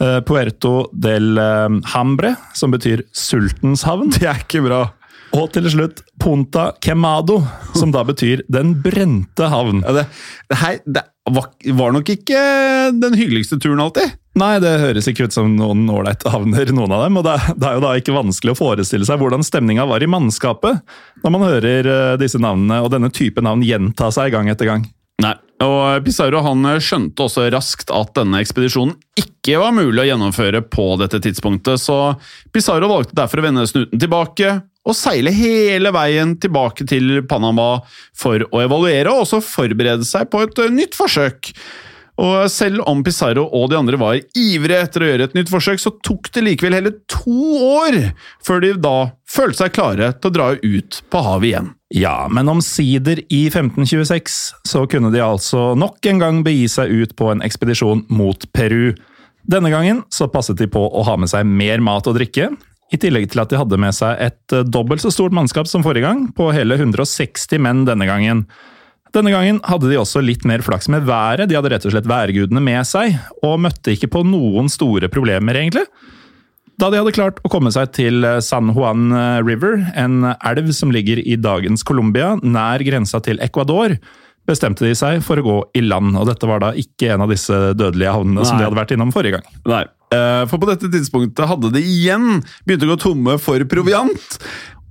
[0.00, 4.10] Eh, Puerto del eh, Hambre, som betyr sultens havn.
[4.14, 4.86] Det er ikke bra.
[5.32, 7.38] Og til slutt Punta Quemado,
[7.78, 9.80] som da betyr Den brente havn.
[9.80, 10.06] Ja, det,
[10.50, 12.42] det, her, det var, var nok ikke
[12.98, 14.18] den hyggeligste turen alltid.
[14.38, 17.18] Nei, det høres ikke ut som noen ålreite havner, noen av dem.
[17.20, 20.08] Og det, det, er jo da ikke vanskelig å forestille seg hvordan stemninga var i
[20.10, 20.82] mannskapet,
[21.24, 24.88] når man hører eh, disse navnene og denne type navn gjenta seg gang etter gang.
[25.22, 30.62] Nei, og Pizarro han skjønte også raskt at denne ekspedisjonen ikke var mulig å gjennomføre
[30.72, 32.14] på dette tidspunktet, så
[32.54, 37.76] Pizarro valgte derfor å vende snuten tilbake og seile hele veien tilbake til Panama
[38.18, 41.52] for å evaluere og også forberede seg på et nytt forsøk.
[42.22, 45.80] Og selv om Pizarro og de andre var ivrige etter å gjøre et nytt forsøk,
[45.80, 47.98] så tok det likevel hele to år
[48.44, 48.96] før de da
[49.30, 51.70] følte seg klare til å dra ut på havet igjen.
[51.92, 57.12] Ja, men omsider i 1526 så kunne de altså nok en gang begi seg ut
[57.18, 58.94] på en ekspedisjon mot Peru.
[59.44, 62.48] Denne gangen så passet de på å ha med seg mer mat og drikke,
[62.92, 66.06] i tillegg til at de hadde med seg et dobbelt så stort mannskap som forrige
[66.06, 68.46] gang, på hele 160 menn denne gangen.
[69.12, 72.08] Denne gangen hadde de også litt mer flaks med været, de hadde rett og slett
[72.08, 75.84] værgudene med seg, og møtte ikke på noen store problemer, egentlig.
[76.80, 79.12] Da de hadde klart å komme seg til San Juan
[79.44, 83.98] River, en elv som ligger i dagens Colombia, nær grensa til Ecuador,
[84.48, 87.32] bestemte de seg for å gå i land, og dette var da ikke en av
[87.32, 88.48] disse dødelige havnene Nei.
[88.48, 89.58] som de hadde vært innom forrige gang.
[89.70, 89.82] Nei,
[90.14, 94.38] eh, for på dette tidspunktet hadde de igjen begynt å gå tomme for proviant,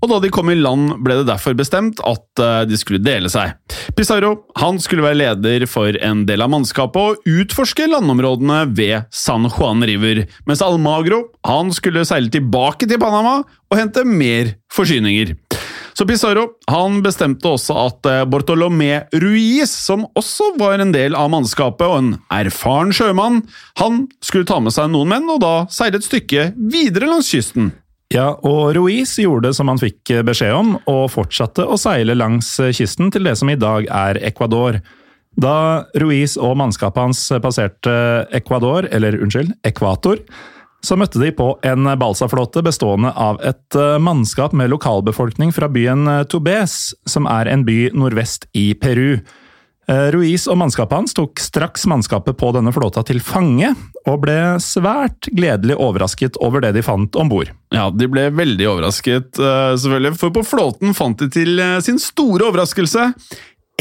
[0.02, 3.30] og da de kom i land, ble det derfor bestemt at eh, de skulle dele
[3.32, 3.54] seg.
[3.98, 9.46] Pizarro han skulle være leder for en del av mannskapet og utforske landområdene ved San
[9.50, 15.36] Juan River, mens Almagro han skulle seile tilbake til Panama og hente mer forsyninger.
[15.94, 21.30] Så Pizarro han bestemte også at eh, Bortolomé Ruiz, som også var en del av
[21.34, 23.44] mannskapet og en erfaren sjømann,
[23.78, 27.70] han skulle ta med seg noen menn og da seile et stykke videre langs kysten.
[28.12, 33.12] Ja, og Ruiz gjorde som han fikk beskjed om, og fortsatte å seile langs kysten
[33.14, 34.82] til det som i dag er Ecuador.
[35.40, 37.94] Da Ruiz og mannskapet hans passerte
[38.36, 40.20] Ecuador, eller unnskyld, ekvator,
[40.84, 46.96] så møtte de på en balsaflåte bestående av et mannskap med lokalbefolkning fra byen Tobes,
[47.08, 49.22] som er en by nordvest i Peru.
[49.90, 53.74] Eh, Ruiz og mannskapet hans tok straks mannskapet på denne flåta til fange,
[54.06, 57.52] og ble svært gledelig overrasket over det de fant om bord.
[57.74, 62.00] Ja, de ble veldig overrasket, eh, selvfølgelig, for på flåten fant de til eh, sin
[62.02, 63.12] store overraskelse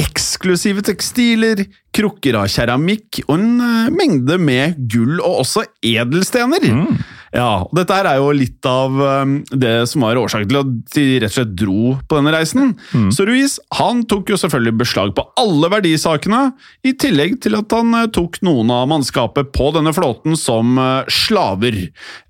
[0.00, 6.62] eksklusive tekstiler, krukker av keramikk og en mengde med gull og også edelstener.
[6.72, 6.94] Mm.
[7.30, 11.04] Ja, og Dette er jo litt av um, det som var årsaken til at de
[11.22, 12.72] rett og slett dro på denne reisen.
[12.90, 13.10] Mm.
[13.14, 16.42] Så Ruiz han tok jo selvfølgelig beslag på alle verdisakene,
[16.82, 21.06] i tillegg til at han uh, tok noen av mannskapet på denne flåten som uh,
[21.10, 21.78] slaver.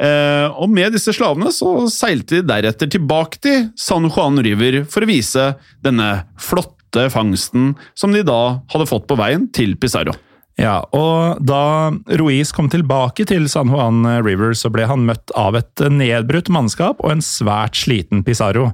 [0.00, 5.04] Eh, og med disse slavene så seilte de deretter tilbake til San Juan River for
[5.04, 5.52] å vise
[5.84, 6.10] denne
[6.40, 10.16] flotte fangsten som de da hadde fått på veien til Pizarro.
[10.60, 11.88] Ja, og da
[12.20, 17.00] Ruiz kom tilbake til San Juan River, så ble han møtt av et nedbrutt mannskap
[17.00, 18.68] og en svært sliten Pizarro.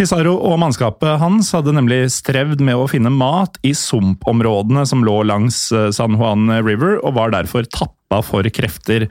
[0.00, 5.18] Pizarro og mannskapet hans hadde nemlig strevd med å finne mat i sumpområdene som lå
[5.28, 9.10] langs eh, San Juan River, og var derfor tappa for krefter.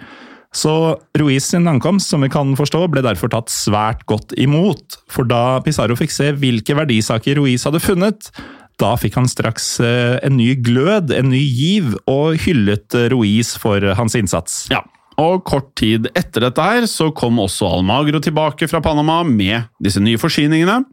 [0.49, 4.97] Så Ruiz sin ankomst, som vi kan forstå, ble derfor tatt svært godt imot.
[5.13, 8.31] For da Pizarro fikk se hvilke verdisaker Ruiz hadde funnet,
[8.79, 13.55] da fikk han straks eh, en ny glød, en ny giv, og hyllet eh, Ruiz
[13.59, 14.65] for hans innsats.
[14.71, 14.83] Ja,
[15.19, 20.01] og kort tid etter dette her så kom også Almagro tilbake fra Panama med disse
[20.03, 20.83] nye forsyningene.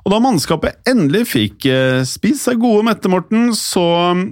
[0.00, 3.84] Og da mannskapet endelig fikk eh, spist seg gode mette, Morten, så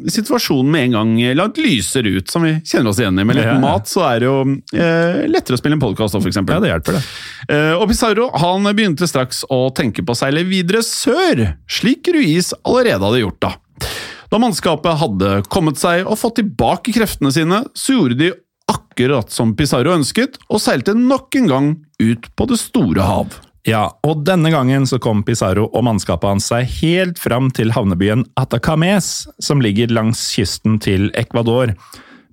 [0.09, 3.27] situasjonen med en gang langt lysere ut, som vi kjenner oss igjen i.
[3.29, 3.59] Med litt ja.
[3.61, 6.41] mat så er det jo eh, lettere å spille en podkast òg, f.eks.
[6.41, 7.05] Ja, det hjelper, det.
[7.53, 12.55] Eh, og Pizarro han begynte straks å tenke på å seile videre sør, slik Ruiz
[12.63, 13.43] allerede hadde gjort.
[13.45, 13.55] da.
[14.29, 18.33] Da mannskapet hadde kommet seg og fått tilbake kreftene sine, så gjorde de
[18.69, 21.69] akkurat som Pizarro ønsket, og seilte nok en gang
[22.03, 23.39] ut på det store hav.
[23.69, 28.25] Ja, og denne gangen så kom Pizarro og mannskapet hans seg helt fram til havnebyen
[28.41, 31.75] Atacames, som ligger langs kysten til Ecuador.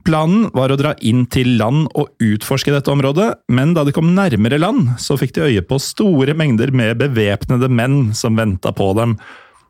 [0.06, 4.14] Planen var å dra inn til land og utforske dette området, men da de kom
[4.16, 8.92] nærmere land, så fikk de øye på store mengder med bevæpnede menn som venta på
[9.00, 9.18] dem.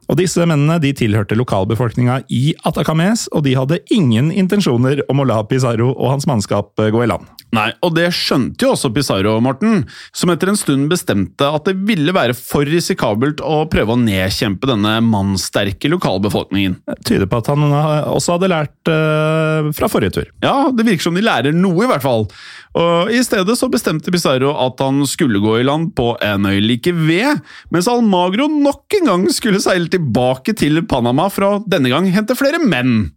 [0.10, 5.28] Og Disse mennene de tilhørte lokalbefolkninga i Atacames, og de hadde ingen intensjoner om å
[5.28, 7.26] la Pizarro og hans mannskap gå i land.
[7.56, 11.76] Nei, og det skjønte jo også Pizarro, Morten, som etter en stund bestemte at det
[11.88, 16.80] ville være for risikabelt å prøve å nedkjempe denne mannsterke lokalbefolkningen.
[16.89, 20.32] Det tyder på at han også hadde lært uh, fra forrige tur.
[20.44, 22.28] Ja, det virker som de lærer noe, i hvert fall.
[22.75, 26.59] Og I stedet så bestemte Pizarro at han skulle gå i land på en øy
[26.59, 27.39] like ved,
[27.71, 32.35] mens Almagro nok en gang skulle seile tilbake til Panama for å denne gang hente
[32.35, 33.13] flere menn.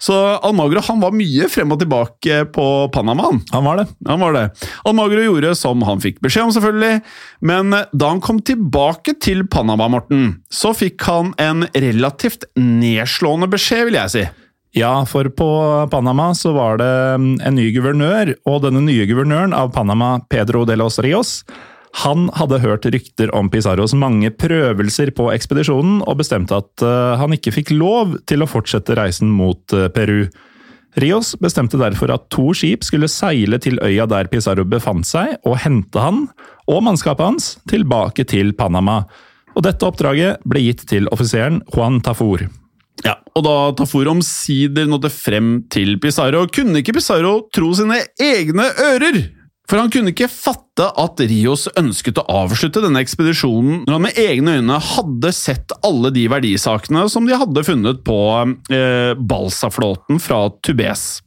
[0.00, 0.14] Så
[0.46, 3.32] Almagro han var mye frem og tilbake på Panama.
[3.52, 3.88] Han var det.
[4.08, 4.44] Han var det.
[4.88, 7.02] Almagro gjorde som han fikk beskjed om, selvfølgelig,
[7.50, 13.88] men da han kom tilbake til Panama, Morten, så fikk han en relativt nedslående beskjed,
[13.90, 14.24] vil jeg si.
[14.76, 15.48] Ja, for på
[15.90, 16.90] Panama så var det
[17.42, 21.40] en ny guvernør, og denne nye guvernøren av Panama, Pedro de los Rios,
[22.04, 27.34] han hadde hørt rykter om Pizarros mange prøvelser på ekspedisjonen, og bestemte at eh, han
[27.34, 30.28] ikke fikk lov til å fortsette reisen mot eh, Peru.
[31.02, 35.58] Rios bestemte derfor at to skip skulle seile til øya der Pizarro befant seg, og
[35.64, 36.24] hente han
[36.70, 39.02] og mannskapet hans tilbake til Panama.
[39.58, 42.46] Og dette oppdraget ble gitt til offiseren Juan Tafur.
[43.06, 48.68] Ja, og da Tafur omsider nådde frem til Pizarro, kunne ikke Pizarro tro sine egne
[48.90, 49.22] ører!
[49.70, 54.18] For han kunne ikke fatte at Rios ønsket å avslutte denne ekspedisjonen når han med
[54.18, 58.18] egne øyne hadde sett alle de verdisakene som de hadde funnet på
[58.74, 61.20] eh, balsaflåten fra Tubes.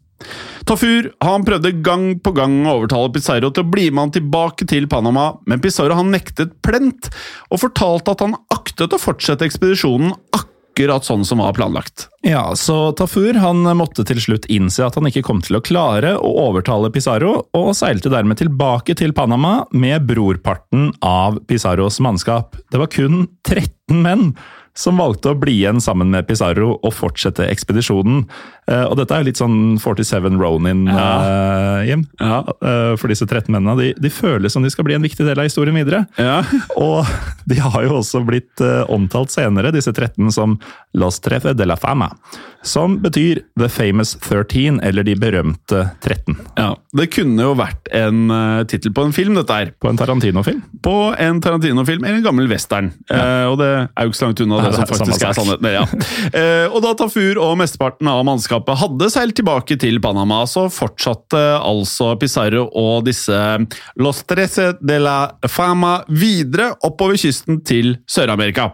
[0.68, 4.68] Tafur han prøvde gang på gang å overtale Pizarro til å bli med han tilbake
[4.68, 7.10] til Panama, men Pizarro han nektet plent,
[7.48, 12.08] og fortalte at han aktet å fortsette ekspedisjonen akkurat akkurat sånn som var planlagt.
[12.26, 16.16] Ja, så Tafur han måtte til slutt innse at han ikke kom til å klare
[16.18, 22.58] å overtale Pizarro, og seilte dermed tilbake til Panama med brorparten av Pizarros mannskap.
[22.72, 24.34] Det var kun 13 menn
[24.74, 28.24] som valgte å bli igjen sammen med Pizarro og fortsette ekspedisjonen.
[28.70, 31.08] Uh, og dette er jo litt sånn 47 Ronin, ja.
[31.20, 32.06] uh, Jim.
[32.22, 32.40] Ja.
[32.64, 33.76] Uh, for disse 13 mennene.
[33.80, 36.06] De, de, føles som de skal bli en viktig del av historien videre.
[36.16, 36.42] Ja.
[36.80, 37.10] og
[37.50, 40.58] de har jo også blitt omtalt senere, disse 13, som
[40.98, 42.12] Los Trefe de la Fama.
[42.64, 46.38] Som betyr The Famous 13, eller De berømte 13.
[46.56, 49.74] Ja, Det kunne jo vært en uh, tittel på en film, dette her.
[49.84, 50.62] På en Tarantino-film?
[50.86, 52.94] På en Tarantino-film, eller en gammel western.
[53.12, 55.70] Uh, og det er jo ikke så langt unna det, det som faktisk er sannheten.
[55.74, 55.84] Ja.
[56.38, 61.40] uh, og da Tafur og mesteparten av mannskapet hadde seilt tilbake til Panama, så fortsatte
[61.60, 63.38] altså Pizarro og disse
[64.00, 65.18] Los Trece de la
[65.50, 68.72] Fama videre oppover kysten til Sør-Amerika.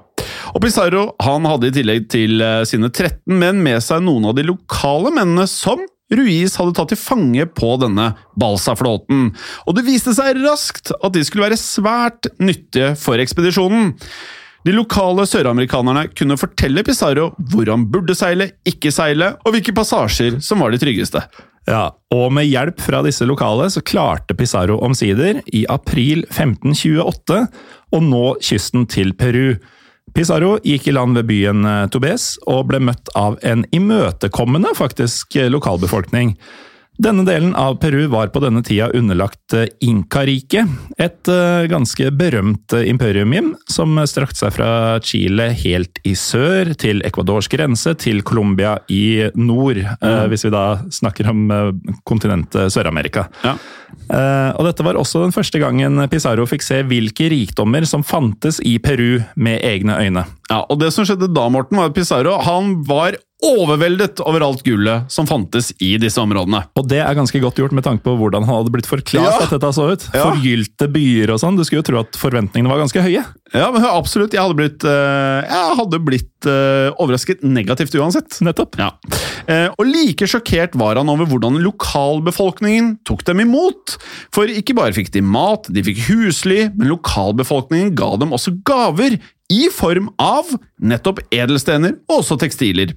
[0.54, 4.36] Og Pizarro han hadde i tillegg til eh, sine 13 menn med seg noen av
[4.38, 9.28] de lokale mennene som Ruiz hadde tatt til fange på denne Balsa-flåten,
[9.70, 13.94] og det viste seg raskt at de skulle være svært nyttige for ekspedisjonen.
[14.68, 20.40] De lokale søramerikanerne kunne fortelle Pizarro hvor han burde seile, ikke seile, og hvilke passasjer
[20.44, 21.24] som var de tryggeste.
[21.70, 27.44] Ja, og med hjelp fra disse lokale så klarte Pizarro omsider, i april 1528,
[27.94, 29.54] å nå kysten til Peru.
[30.16, 35.38] Pizarro gikk i land ved byen eh, Tobes og ble møtt av en imøtekommende faktisk
[35.38, 36.34] eh, lokalbefolkning.
[37.00, 40.68] Denne delen av Peru var på denne tida underlagt eh, Inka-riket,
[41.00, 41.30] et
[41.72, 44.72] ganske berømt imperium som strakte seg fra
[45.06, 50.28] Chile helt i sør, til Ecuadors grense, til Colombia i nord, mm.
[50.32, 51.46] hvis vi da snakker om
[52.08, 53.28] kontinentet Sør-Amerika.
[53.46, 53.56] Ja.
[54.58, 58.76] Og dette var også den første gangen Pizarro fikk se hvilke rikdommer som fantes i
[58.82, 60.26] Peru med egne øyne.
[60.50, 64.64] Ja, og det som skjedde da, Morten, var at Pizarro han var overveldet over alt
[64.66, 66.60] gullet som fantes i disse områdene.
[66.80, 69.46] Og det er ganske godt gjort med tanke på hvordan han hadde blitt forklart ja.
[69.46, 70.04] at dette så ut.
[70.12, 70.26] Ja.
[70.28, 71.60] Forgylte byer og sånn.
[71.60, 73.24] Du skulle jo tro at forventningene var ganske høye.
[73.56, 74.36] Ja, men absolutt.
[74.36, 78.42] Jeg hadde blitt, uh, jeg hadde blitt uh, overrasket negativt uansett.
[78.46, 78.76] Nettopp.
[78.82, 78.92] Ja.
[79.48, 83.96] Uh, og like sjokkert var han over hvordan lokalbefolkningen tok dem imot.
[84.36, 89.16] For ikke bare fikk de mat, de fikk husly, men lokalbefolkningen ga dem også gaver
[89.50, 92.94] i form av nettopp edelstener og også tekstiler.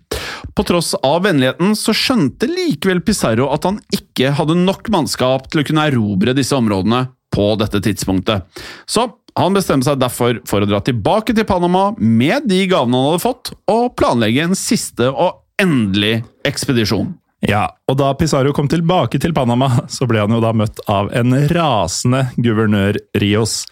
[0.55, 5.63] På tross av vennligheten så skjønte likevel Pizarro at han ikke hadde nok mannskap til
[5.63, 8.45] å kunne erobre disse områdene på dette tidspunktet.
[8.87, 13.13] Så han bestemte seg derfor for å dra tilbake til Panama med de gavene han
[13.15, 17.15] hadde fått, og planlegge en siste og endelig ekspedisjon.
[17.43, 21.11] Ja, og da Pizarro kom tilbake til Panama, så ble han jo da møtt av
[21.17, 23.65] en rasende guvernør Rios.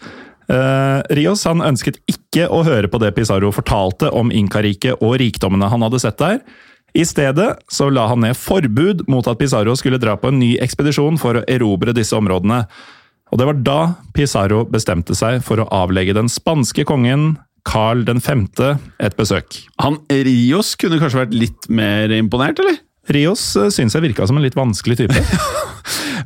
[0.51, 5.69] Eh, Rios han ønsket ikke å høre på det Pizarro fortalte om Inkariket og rikdommene
[5.71, 6.41] han hadde sett der.
[6.91, 10.57] I stedet så la han ned forbud mot at Pizarro skulle dra på en ny
[10.63, 12.65] ekspedisjon for å erobre disse områdene.
[13.31, 13.79] Og det var da
[14.15, 18.47] Pizarro bestemte seg for å avlegge den spanske kongen Carl 5.
[18.99, 19.61] et besøk.
[19.79, 22.81] Han Rios kunne kanskje vært litt mer imponert, eller?
[23.15, 25.23] Rios uh, syns jeg virka som en litt vanskelig type.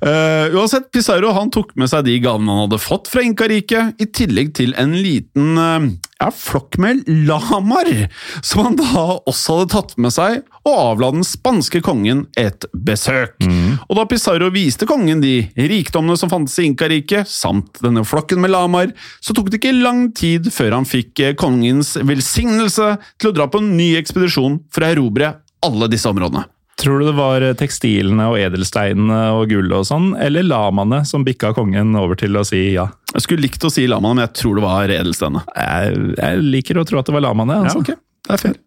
[0.03, 4.07] Uh, uansett, Pizarro han tok med seg de gavene han hadde fått fra Inkariket, i
[4.09, 5.87] tillegg til en liten uh,
[6.19, 8.07] ja, flokk med lamaer,
[8.41, 13.37] som han da også hadde tatt med seg, og avla den spanske kongen et besøk.
[13.43, 13.77] Mm.
[13.87, 18.53] Og da Pizarro viste kongen de rikdommene som fantes i Inkariket, samt denne flokken med
[18.55, 23.49] lamaer, så tok det ikke lang tid før han fikk kongens velsignelse til å dra
[23.51, 26.45] på en ny ekspedisjon for å erobre alle disse områdene.
[26.81, 31.53] Tror du det var tekstilene og edelsteinene og gullet og sånn, eller lamaene som bikka
[31.55, 32.89] kongen over til å si ja?
[33.13, 35.45] Jeg skulle likt å si lamaene, men jeg tror det var edelsteinene.
[35.55, 37.61] Jeg, jeg, liker å tro at det var lamaene.
[37.63, 37.79] Altså.
[37.79, 38.01] Ja, ok.
[38.25, 38.57] Det er fair.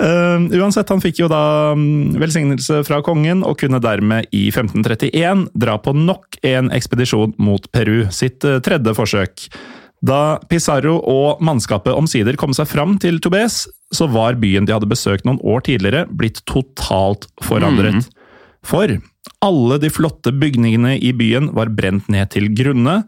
[0.00, 1.42] uh, uansett, han fikk jo da
[1.76, 7.68] um, velsignelse fra kongen, og kunne dermed i 1531 dra på nok en ekspedisjon mot
[7.76, 9.50] Peru, sitt uh, tredje forsøk.
[10.04, 14.90] Da Pizarro og mannskapet omsider kom seg fram til Tobes, så var byen de hadde
[14.90, 18.04] besøkt noen år tidligere, blitt totalt forandret.
[18.04, 18.28] Mm.
[18.68, 18.94] For
[19.44, 23.00] alle de flotte bygningene i byen var brent ned til grunne,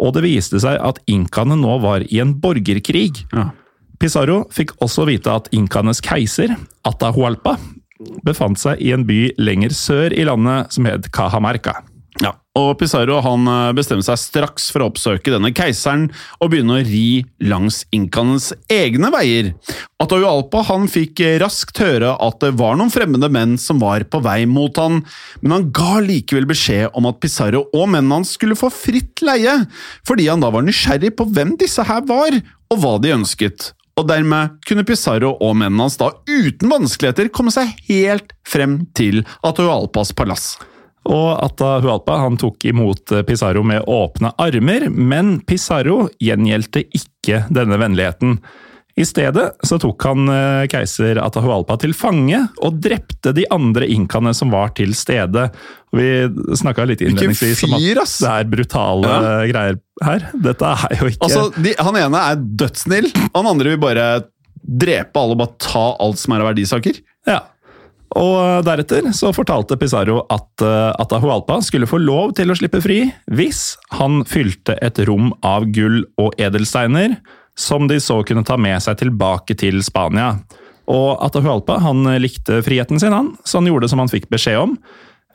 [0.00, 3.26] og det viste seg at inkaene nå var i en borgerkrig.
[3.34, 3.50] Ja.
[4.00, 6.54] Pizarro fikk også vite at inkaenes keiser,
[6.88, 7.58] Atahualpa,
[8.24, 11.82] befant seg i en by lenger sør i landet som het Cajamarca.
[12.20, 16.84] Ja, og Pizarro han bestemte seg straks for å oppsøke denne keiseren og begynne å
[16.84, 19.54] ri langs inkaenes egne veier.
[20.04, 24.42] Atahualpa han fikk raskt høre at det var noen fremmede menn som var på vei
[24.44, 25.00] mot han,
[25.40, 29.56] men han ga likevel beskjed om at Pizarro og mennene hans skulle få fritt leie,
[30.04, 32.36] fordi han da var nysgjerrig på hvem disse her var,
[32.70, 33.70] og hva de ønsket.
[33.96, 39.24] Og dermed kunne Pizarro og mennene hans da uten vanskeligheter komme seg helt frem til
[39.40, 40.54] Atahualpas palass.
[41.10, 48.38] Og Atahualpa han tok imot Pizarro med åpne armer, men Pizarro gjengjeldte ikke denne vennligheten.
[49.00, 54.32] I stedet så tok han eh, keiser Atahualpa til fange og drepte de andre inkaene
[54.36, 55.46] som var til stede.
[55.96, 56.08] Vi
[56.58, 59.30] snakka litt innledningsvis om at det er brutale ja.
[59.52, 60.26] greier her.
[60.34, 64.10] Dette er jo ikke Altså, de, Han ene er dødssnill, han andre vil bare
[64.60, 67.00] drepe alle og bare ta alt som er av verdisaker.
[67.28, 67.40] Ja,
[68.18, 73.04] og deretter så fortalte Pizarro at uh, Atahualpa skulle få lov til å slippe fri
[73.30, 77.20] hvis han fylte et rom av gull og edelsteiner,
[77.54, 80.32] som de så kunne ta med seg tilbake til Spania.
[80.90, 84.74] Og Atahualpa han likte friheten sin, han, så han gjorde som han fikk beskjed om.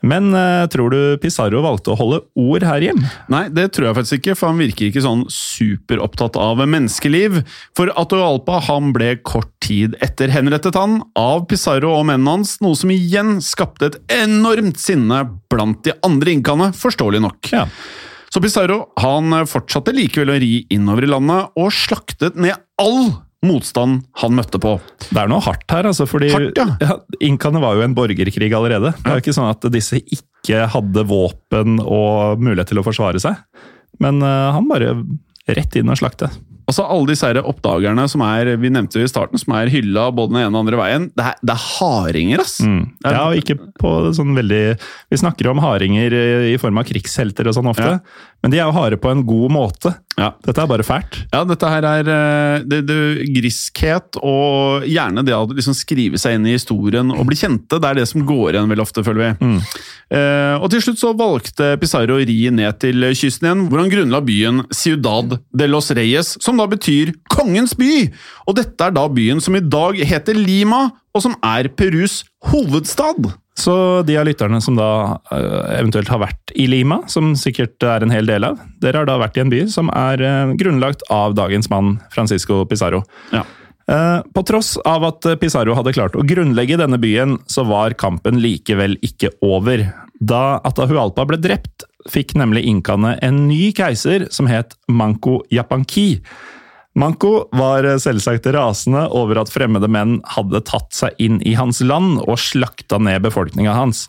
[0.05, 3.01] Men uh, tror du Pizarro valgte å holde ord her hjem?
[3.31, 7.41] Nei, det tror jeg faktisk ikke, for han virker ikke sånn superopptatt av menneskeliv.
[7.77, 12.77] For Atualpa han ble kort tid etter henrettet han av Pizarro og mennene hans, noe
[12.77, 17.53] som igjen skapte et enormt sinne blant de andre inkaene, forståelig nok.
[17.55, 17.65] Ja.
[18.29, 23.15] Så Pizarro han fortsatte likevel å ri innover i landet, og slaktet ned all
[23.47, 24.75] motstand han møtte på.
[25.07, 26.67] Det er noe hardt her, altså, fordi hardt, ja.
[26.81, 28.95] ja, Inkaene var jo en borgerkrig allerede.
[28.97, 33.21] Det er jo ikke sånn at disse ikke hadde våpen og mulighet til å forsvare
[33.21, 33.39] seg.
[34.03, 34.97] Men uh, han bare
[35.55, 36.29] rett inn og slakte.
[36.65, 40.39] Altså Alle disse oppdagerne som er vi nevnte i starten, som er hylla både den
[40.41, 42.55] ene og andre veien, det er, det er hardinger, ass!
[42.65, 42.79] Mm.
[43.05, 44.63] Ja, og ikke på sånn veldig
[45.13, 46.15] Vi snakker om hardinger
[46.49, 48.31] i form av krigshelter og sånn ofte, ja.
[48.45, 49.89] Men de er jo harde på en god måte.
[50.19, 50.27] Ja.
[50.45, 51.17] Dette er bare fælt.
[51.33, 52.97] Ja, dette her er eh, det, det,
[53.33, 57.79] griskhet og gjerne det å liksom skrive seg inn i historien og bli kjente.
[57.81, 59.49] Det er det som går igjen veldig ofte, føler vi.
[59.49, 59.55] Mm.
[60.19, 63.89] Eh, og til slutt så valgte Pizarro å ri ned til kysten igjen, hvor han
[63.95, 68.05] grunnla byen Ciudad de los Reyes, som da betyr kongens by!
[68.45, 72.21] Og dette er da byen som i dag heter Lima, og som er Perus
[72.51, 73.33] hovedstad.
[73.55, 74.89] Så de av lytterne som da
[75.31, 79.07] eh, eventuelt har vært i Lima, som sikkert er en hel del av, dere har
[79.07, 83.05] da vært i en by som er eh, grunnlagt av dagens mann Francisco Pizarro.
[83.31, 83.45] Ja.
[83.87, 88.41] Eh, på tross av at Pizarro hadde klart å grunnlegge denne byen, så var kampen
[88.43, 89.87] likevel ikke over.
[90.19, 96.19] Da Atahualpa ble drept, fikk nemlig inkaene en ny keiser som het Manco Yapanqui.
[96.95, 102.21] Manko var selvsagt rasende over at fremmede menn hadde tatt seg inn i hans land
[102.23, 104.05] og slakta ned befolkninga hans.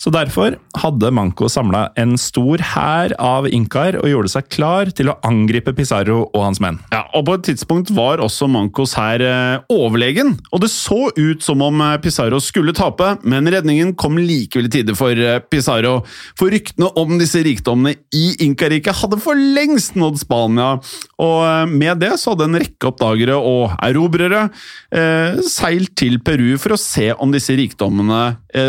[0.00, 5.10] Så derfor hadde Manco samla en stor hær av inkaer og gjorde seg klar til
[5.12, 6.78] å angripe Pizarro og hans menn.
[6.94, 11.44] Ja, og På et tidspunkt var også Mancos hær eh, overlegen, og det så ut
[11.44, 16.00] som om eh, Pizarro skulle tape, men redningen kom likevel i tide for eh, Pizarro.
[16.38, 20.72] For ryktene om disse rikdommene i Inkariket hadde for lengst nådd Spania,
[21.20, 24.46] og med det så hadde en rekke oppdagere og erobrere
[24.88, 28.22] eh, seilt til Peru for å se om disse rikdommene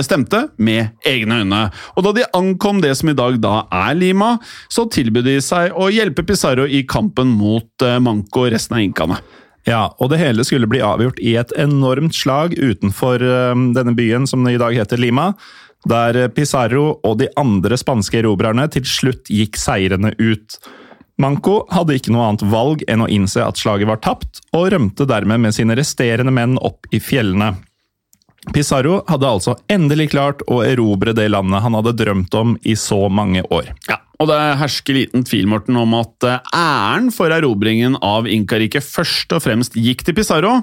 [0.05, 1.61] stemte med egne øyne.
[1.95, 4.35] Og da de ankom det som i dag da er Lima,
[4.71, 8.85] så tilbød de seg å hjelpe Pizarro i kampen mot eh, Manco og resten av
[8.85, 9.21] inkaene.
[9.67, 14.25] Ja, og det hele skulle bli avgjort i et enormt slag utenfor um, denne byen
[14.29, 15.31] som i dag heter Lima,
[15.85, 20.57] der Pizarro og de andre spanske erobrerne til slutt gikk seirende ut.
[21.21, 25.05] Manco hadde ikke noe annet valg enn å innse at slaget var tapt, og rømte
[25.09, 27.53] dermed med sine resterende menn opp i fjellene.
[28.49, 33.05] Pizarro hadde altså endelig klart å erobre det landet han hadde drømt om i så
[33.09, 33.69] mange år.
[33.87, 38.85] Ja, og det hersker liten tvil Morten, om at eh, æren for erobringen av Inkariket
[38.85, 40.59] først og fremst gikk til Pizarro,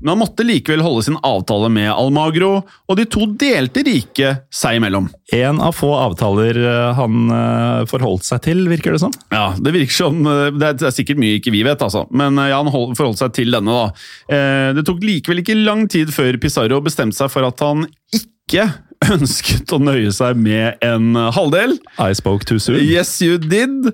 [0.00, 4.78] men han måtte likevel holde sin avtale med Almagro, og de to delte riket seg
[4.80, 5.10] imellom.
[5.36, 9.12] En av få avtaler eh, han eh, forholdt seg til, virker det som?
[9.34, 12.96] Ja, det virker som Det er sikkert mye ikke vi vet, altså, men ja, han
[12.96, 14.72] forholdt seg til denne, da.
[14.74, 17.84] Det tok likevel ikke lang tid før Pizarro bestemte seg for at han
[18.14, 18.66] ikke
[19.14, 21.78] ønsket å nøye seg med en halvdel.
[21.98, 22.82] I spoke too soon.
[22.82, 23.92] Yes, you did.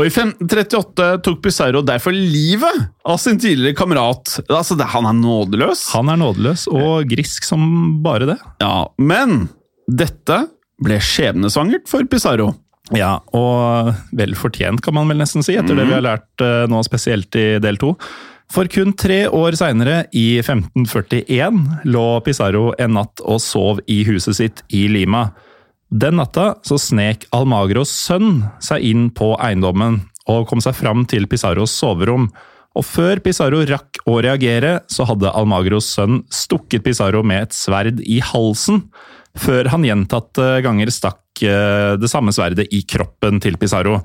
[0.00, 4.38] Og i 1538 tok Pizarro derfor livet av sin tidligere kamerat.
[4.48, 5.90] Altså, Han er nådeløs.
[5.92, 8.38] Han er nådeløs og grisk som bare det.
[8.64, 9.50] Ja, Men
[9.86, 10.46] dette
[10.82, 12.54] ble skjebnesvangert for Pizarro.
[12.96, 15.78] Ja, og vel fortjent, kan man vel nesten si, etter mm.
[15.78, 17.92] det vi har lært uh, nå spesielt i del to.
[18.52, 24.36] For kun tre år seinere, i 1541, lå Pizarro en natt og sov i huset
[24.36, 25.30] sitt i Lima.
[25.88, 31.24] Den natta så snek Almagros sønn seg inn på eiendommen og kom seg fram til
[31.32, 32.28] Pizarros soverom.
[32.76, 38.04] Og før Pizarro rakk å reagere, så hadde Almagros sønn stukket Pizarro med et sverd
[38.04, 38.84] i halsen,
[39.32, 44.02] før han gjentatte ganger stakk eh, det samme sverdet i kroppen til Pizarro.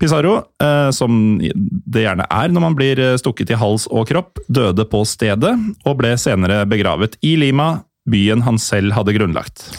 [0.00, 4.42] Pizarro, eh, som det gjerne er når man blir eh, stukket i hals og kropp,
[4.48, 5.54] døde på stedet
[5.86, 9.70] og ble senere begravet i Lima, byen han selv hadde grunnlagt.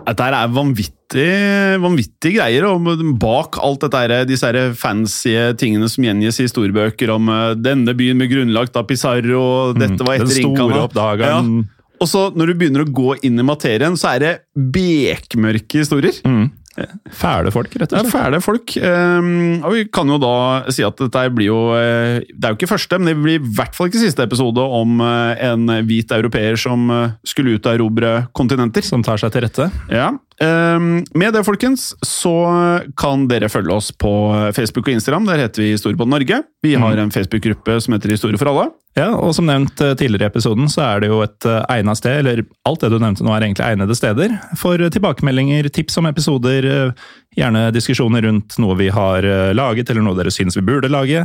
[0.00, 2.66] Dette er vanvittige, vanvittige greier.
[2.70, 8.18] og Bak alt dette, disse fancy tingene som gjengis i storbøker om eh, denne byen
[8.20, 11.52] med grunnlagt av Pizarro og dette var etter Den store oppdageren.
[11.60, 11.76] Ja.
[12.00, 16.16] Og så når du begynner å gå inn i materien, så er det bekmørke historier.
[16.24, 16.48] Mm.
[16.78, 18.06] Fæle folk, rett og slett.
[18.06, 18.74] Ja, fæle folk.
[18.78, 20.34] Um, og vi kan jo da
[20.70, 23.52] si at dette blir jo eh, Det er jo ikke første, men det blir i
[23.58, 27.74] hvert fall ikke siste episode om eh, en hvit europeer som eh, skulle ut og
[27.74, 28.86] erobre kontinenter.
[28.86, 29.66] Som tar seg til rette.
[29.90, 30.12] Ja.
[30.40, 32.34] Um, med det, folkens, så
[32.96, 34.12] kan dere følge oss på
[34.56, 35.26] Facebook og Instagram.
[35.28, 36.42] Der heter vi Historie på Norge.
[36.64, 37.02] Vi har mm.
[37.02, 38.70] en Facebook-gruppe som heter Historie for alle.
[38.98, 42.00] Ja, og som nevnt eh, tidligere i episoden, så er det jo et eh, egnet
[42.00, 46.08] sted, eller alt det du nevnte nå er egentlig egnede steder, for tilbakemeldinger, tips om
[46.10, 47.06] episoder, eh,
[47.38, 51.22] gjerne diskusjoner rundt noe vi har laget, eller noe dere syns vi burde lage,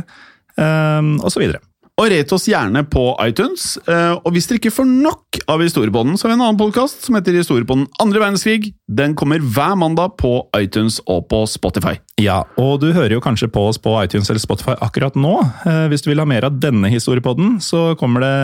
[0.56, 1.58] så videre.
[1.96, 3.78] Og rate oss gjerne på iTunes.
[3.88, 7.06] Eh, og hvis dere ikke får nok av Historiebånden, så har vi en annen podkast
[7.06, 8.74] som heter Historiebånden andre verdenskrig.
[8.84, 11.94] Den kommer hver mandag på iTunes og på Spotify.
[12.20, 15.38] Ja, og du hører jo kanskje på oss på iTunes eller Spotify akkurat nå.
[15.64, 18.34] Eh, hvis du vil ha mer av denne historiepodden, så kommer det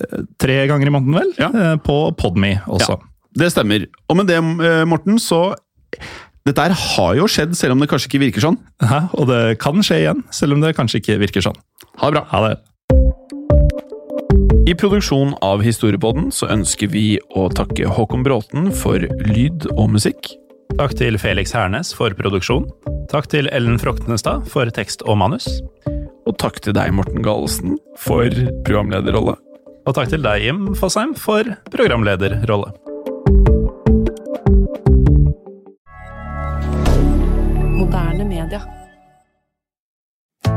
[0.00, 1.36] eh, tre ganger i måneden, vel?
[1.36, 1.76] Ja.
[1.84, 2.96] På Podme også.
[2.96, 3.84] Ja, det stemmer.
[4.08, 4.40] Og med det,
[4.88, 5.50] Morten, så
[6.46, 8.58] dette her har jo skjedd, selv om det kanskje ikke virker sånn.
[8.84, 11.58] Ja, og det kan skje igjen, selv om det kanskje ikke virker sånn.
[11.98, 12.24] Ha det bra.
[12.30, 12.56] Ha det.
[14.66, 20.32] I produksjonen av Historiepodden så ønsker vi å takke Håkon Bråten for lyd og musikk.
[20.76, 22.66] Takk til Felix Hernes for produksjon.
[23.10, 25.46] Takk til Ellen Froktenestad for tekst og manus.
[26.26, 28.26] Og takk til deg, Morten Galesen, for
[28.66, 29.36] programlederrolle.
[29.86, 32.74] Og takk til deg, Jim Fosheim, for programlederrolle.